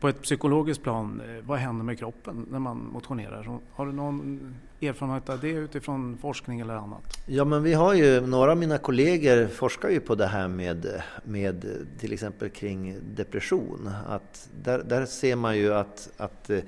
På 0.04 0.08
ett 0.08 0.22
psykologiskt 0.22 0.82
plan, 0.82 1.20
eh, 1.20 1.44
vad 1.44 1.58
händer 1.58 1.84
med 1.84 1.98
kroppen 1.98 2.46
när 2.50 2.58
man 2.58 2.90
motionerar? 2.92 3.60
Har 3.72 3.86
du 3.86 3.92
någon 3.92 4.54
erfarenhet 4.82 5.28
av 5.28 5.40
det 5.40 5.50
utifrån 5.50 6.18
forskning 6.20 6.60
eller 6.60 6.74
annat? 6.74 7.18
Ja, 7.26 7.44
men 7.44 7.62
vi 7.62 7.72
har 7.72 7.94
ju, 7.94 8.20
några 8.20 8.50
av 8.50 8.56
mina 8.58 8.78
kollegor 8.78 9.46
forskar 9.46 9.88
ju 9.88 10.00
på 10.00 10.14
det 10.14 10.26
här 10.26 10.48
med, 10.48 11.02
med 11.24 11.66
till 11.98 12.12
exempel 12.12 12.50
kring 12.50 12.96
depression. 13.14 13.90
Att 14.06 14.48
där, 14.62 14.82
där 14.82 15.06
ser 15.06 15.36
man 15.36 15.56
ju 15.56 15.74
att, 15.74 16.10
att 16.16 16.50
eh, 16.50 16.58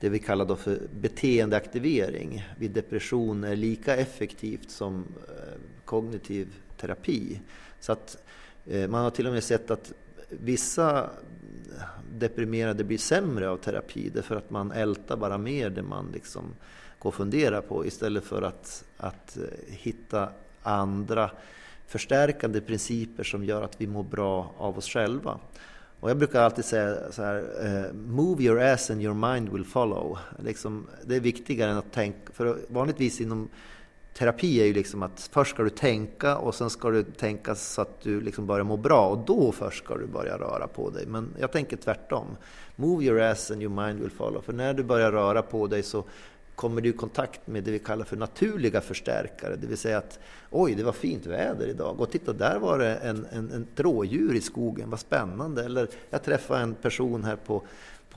det 0.00 0.08
vi 0.08 0.18
kallar 0.18 0.44
då 0.44 0.56
för 0.56 0.78
beteendeaktivering 1.00 2.44
vid 2.58 2.70
depression 2.70 3.44
är 3.44 3.56
lika 3.56 3.96
effektivt 3.96 4.70
som 4.70 5.04
eh, 5.28 5.60
kognitiv 5.84 6.48
terapi. 6.76 7.40
Så 7.80 7.92
att 7.92 8.16
man 8.88 9.02
har 9.02 9.10
till 9.10 9.26
och 9.26 9.32
med 9.32 9.44
sett 9.44 9.70
att 9.70 9.92
vissa 10.28 11.10
deprimerade 12.18 12.84
blir 12.84 12.98
sämre 12.98 13.48
av 13.48 13.56
terapi 13.56 14.10
därför 14.14 14.36
att 14.36 14.50
man 14.50 14.72
ältar 14.72 15.16
bara 15.16 15.38
mer 15.38 15.70
det 15.70 15.82
man 15.82 16.10
liksom 16.12 16.44
går 16.98 17.08
och 17.08 17.14
funderar 17.14 17.60
på 17.60 17.86
istället 17.86 18.24
för 18.24 18.42
att, 18.42 18.84
att 18.96 19.36
eh, 19.36 19.42
hitta 19.66 20.28
andra 20.62 21.30
förstärkande 21.86 22.60
principer 22.60 23.24
som 23.24 23.44
gör 23.44 23.62
att 23.62 23.80
vi 23.80 23.86
mår 23.86 24.02
bra 24.02 24.54
av 24.56 24.78
oss 24.78 24.88
själva. 24.88 25.38
Och 26.00 26.10
jag 26.10 26.18
brukar 26.18 26.40
alltid 26.42 26.64
säga 26.64 27.12
så 27.12 27.22
här, 27.22 27.44
eh, 27.62 27.92
move 27.92 28.44
your 28.44 28.62
ass 28.62 28.90
and 28.90 29.02
your 29.02 29.14
mind 29.14 29.48
will 29.48 29.64
follow. 29.64 30.18
Liksom, 30.44 30.86
det 31.04 31.16
är 31.16 31.20
viktigare 31.20 31.70
än 31.70 31.78
att 31.78 31.92
tänka, 31.92 32.32
för 32.32 32.58
vanligtvis 32.68 33.20
inom 33.20 33.48
terapi 34.18 34.60
är 34.60 34.66
ju 34.66 34.72
liksom 34.72 35.02
att 35.02 35.30
först 35.32 35.50
ska 35.50 35.62
du 35.62 35.70
tänka 35.70 36.36
och 36.36 36.54
sen 36.54 36.70
ska 36.70 36.90
du 36.90 37.02
tänka 37.02 37.54
så 37.54 37.82
att 37.82 38.00
du 38.02 38.20
liksom 38.20 38.46
börjar 38.46 38.64
må 38.64 38.76
bra 38.76 39.08
och 39.08 39.18
då 39.18 39.52
först 39.52 39.84
ska 39.84 39.96
du 39.96 40.06
börja 40.06 40.38
röra 40.38 40.66
på 40.66 40.90
dig. 40.90 41.06
Men 41.06 41.34
jag 41.40 41.52
tänker 41.52 41.76
tvärtom. 41.76 42.26
Move 42.76 43.04
your 43.04 43.20
ass 43.20 43.50
and 43.50 43.62
your 43.62 43.86
mind 43.86 44.00
will 44.00 44.10
follow. 44.10 44.40
För 44.40 44.52
när 44.52 44.74
du 44.74 44.82
börjar 44.82 45.12
röra 45.12 45.42
på 45.42 45.66
dig 45.66 45.82
så 45.82 46.04
kommer 46.54 46.80
du 46.80 46.88
i 46.88 46.92
kontakt 46.92 47.46
med 47.46 47.64
det 47.64 47.70
vi 47.70 47.78
kallar 47.78 48.04
för 48.04 48.16
naturliga 48.16 48.80
förstärkare. 48.80 49.56
Det 49.56 49.66
vill 49.66 49.78
säga 49.78 49.98
att 49.98 50.18
oj, 50.50 50.74
det 50.74 50.82
var 50.82 50.92
fint 50.92 51.26
väder 51.26 51.66
idag 51.66 52.00
och 52.00 52.10
titta 52.10 52.32
där 52.32 52.58
var 52.58 52.78
det 52.78 52.94
en, 52.94 53.26
en, 53.32 53.50
en 53.50 53.66
rådjur 53.76 54.34
i 54.34 54.40
skogen, 54.40 54.90
vad 54.90 55.00
spännande. 55.00 55.64
Eller 55.64 55.88
jag 56.10 56.22
träffade 56.22 56.60
en 56.60 56.74
person 56.74 57.24
här 57.24 57.36
på 57.36 57.62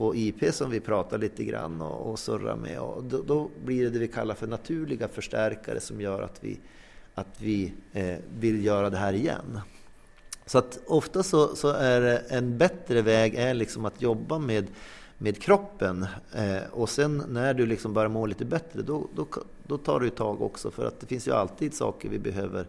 på 0.00 0.14
IP 0.16 0.54
som 0.54 0.70
vi 0.70 0.80
pratar 0.80 1.18
lite 1.18 1.44
grann 1.44 1.80
och, 1.80 2.10
och 2.10 2.18
surrar 2.18 2.56
med. 2.56 2.80
Och 2.80 3.04
då, 3.04 3.22
då, 3.22 3.50
blir 3.64 3.84
det 3.84 3.90
det 3.90 3.98
vi 3.98 4.08
kallar 4.08 4.34
för 4.34 4.46
naturliga 4.46 5.08
förstärkare 5.08 5.80
som 5.80 6.00
gör 6.00 6.22
att 6.22 6.38
vi, 6.40 6.60
att 7.14 7.34
vi 7.38 7.72
eh, 7.92 8.16
vill 8.38 8.64
göra 8.64 8.90
det 8.90 8.96
här 8.96 9.12
igen. 9.12 9.60
Så 10.46 10.58
att 10.58 10.80
ofta 10.86 11.22
så, 11.22 11.56
så 11.56 11.68
är 11.68 12.22
en 12.28 12.58
bättre 12.58 13.02
väg 13.02 13.34
är 13.34 13.54
liksom 13.54 13.84
att 13.84 14.02
jobba 14.02 14.38
med, 14.38 14.66
med 15.18 15.42
kroppen 15.42 16.06
eh, 16.34 16.62
och 16.70 16.88
sen 16.88 17.22
när 17.28 17.54
du 17.54 17.66
liksom 17.66 17.94
börjar 17.94 18.08
må 18.08 18.26
lite 18.26 18.44
bättre 18.44 18.82
då, 18.82 19.08
då, 19.14 19.26
då 19.66 19.78
tar 19.78 20.00
du 20.00 20.10
tag 20.10 20.42
också 20.42 20.70
för 20.70 20.86
att 20.86 21.00
det 21.00 21.06
finns 21.06 21.28
ju 21.28 21.32
alltid 21.32 21.74
saker 21.74 22.08
vi 22.08 22.18
behöver 22.18 22.66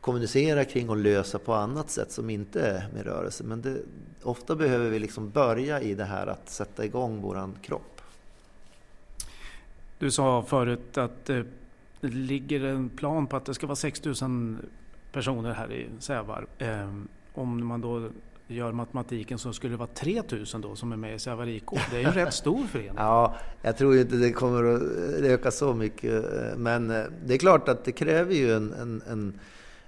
kommunicera 0.00 0.64
kring 0.64 0.90
och 0.90 0.96
lösa 0.96 1.38
på 1.38 1.54
annat 1.54 1.90
sätt 1.90 2.12
som 2.12 2.30
inte 2.30 2.60
är 2.60 2.88
med 2.94 3.04
rörelse. 3.04 3.44
Men 3.44 3.62
det, 3.62 3.76
ofta 4.26 4.56
behöver 4.56 4.90
vi 4.90 4.98
liksom 4.98 5.30
börja 5.30 5.80
i 5.80 5.94
det 5.94 6.04
här 6.04 6.26
att 6.26 6.48
sätta 6.50 6.84
igång 6.84 7.20
våran 7.20 7.54
kropp. 7.62 8.00
Du 9.98 10.10
sa 10.10 10.42
förut 10.42 10.98
att 10.98 11.24
det 11.24 11.44
ligger 12.00 12.64
en 12.64 12.88
plan 12.88 13.26
på 13.26 13.36
att 13.36 13.44
det 13.44 13.54
ska 13.54 13.66
vara 13.66 13.76
6000 13.76 14.58
personer 15.12 15.52
här 15.52 15.72
i 15.72 15.86
Sävar. 15.98 16.46
Eh, 16.58 16.92
om 17.34 17.66
man 17.66 17.80
då 17.80 18.08
gör 18.46 18.72
matematiken 18.72 19.38
så 19.38 19.52
skulle 19.52 19.72
det 19.72 19.78
vara 19.78 19.88
3000 19.94 20.60
då 20.60 20.76
som 20.76 20.92
är 20.92 20.96
med 20.96 21.14
i 21.14 21.18
Sävar 21.18 21.48
IK. 21.48 21.70
Det 21.90 21.96
är 21.96 22.00
ju 22.00 22.06
en 22.06 22.12
rätt 22.24 22.34
stor 22.34 22.66
förening. 22.66 22.94
Ja, 22.96 23.36
jag 23.62 23.76
tror 23.76 23.96
inte 23.96 24.16
det 24.16 24.32
kommer 24.32 24.64
att 24.64 24.82
öka 25.22 25.50
så 25.50 25.74
mycket. 25.74 26.24
Men 26.56 26.90
eh, 26.90 27.04
det 27.26 27.34
är 27.34 27.38
klart 27.38 27.68
att 27.68 27.84
det 27.84 27.92
kräver 27.92 28.34
ju 28.34 28.52
en, 28.52 28.72
en, 28.72 29.02
en 29.08 29.40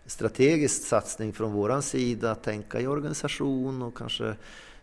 strategisk 0.09 0.83
satsning 0.83 1.33
från 1.33 1.53
våran 1.53 1.83
sida, 1.83 2.31
att 2.31 2.43
tänka 2.43 2.81
i 2.81 2.87
organisation 2.87 3.83
och 3.83 3.97
kanske 3.97 4.35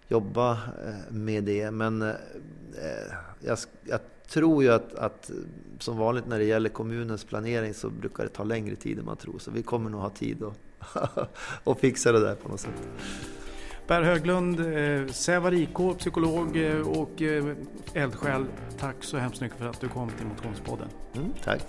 jobba 0.07 0.51
eh, 0.51 1.13
med 1.13 1.43
det. 1.43 1.71
Men 1.71 2.01
eh, 2.01 2.11
jag, 3.39 3.57
jag 3.83 3.99
tror 4.27 4.63
ju 4.63 4.71
att, 4.71 4.95
att, 4.95 5.31
som 5.79 5.97
vanligt 5.97 6.27
när 6.27 6.39
det 6.39 6.45
gäller 6.45 6.69
kommunens 6.69 7.23
planering 7.23 7.73
så 7.73 7.89
brukar 7.89 8.23
det 8.23 8.29
ta 8.29 8.43
längre 8.43 8.75
tid 8.75 8.99
än 8.99 9.05
man 9.05 9.17
tror. 9.17 9.39
Så 9.39 9.51
vi 9.51 9.63
kommer 9.63 9.89
nog 9.89 10.01
ha 10.01 10.09
tid 10.09 10.43
att, 10.43 11.29
att 11.63 11.79
fixa 11.79 12.11
det 12.11 12.19
där 12.19 12.35
på 12.35 12.49
något 12.49 12.59
sätt. 12.59 12.87
Per 13.87 14.01
Höglund, 14.01 14.59
eh, 14.59 15.07
Sävar 15.11 15.53
IK, 15.53 15.97
psykolog 15.97 16.57
och 16.85 17.21
eldsjäl. 17.93 18.45
Tack 18.79 18.95
så 18.99 19.17
hemskt 19.17 19.41
mycket 19.41 19.57
för 19.57 19.65
att 19.65 19.81
du 19.81 19.87
kom 19.87 20.09
till 20.09 20.25
Motionspodden. 20.25 20.87
Mm, 21.15 21.33
tack. 21.43 21.61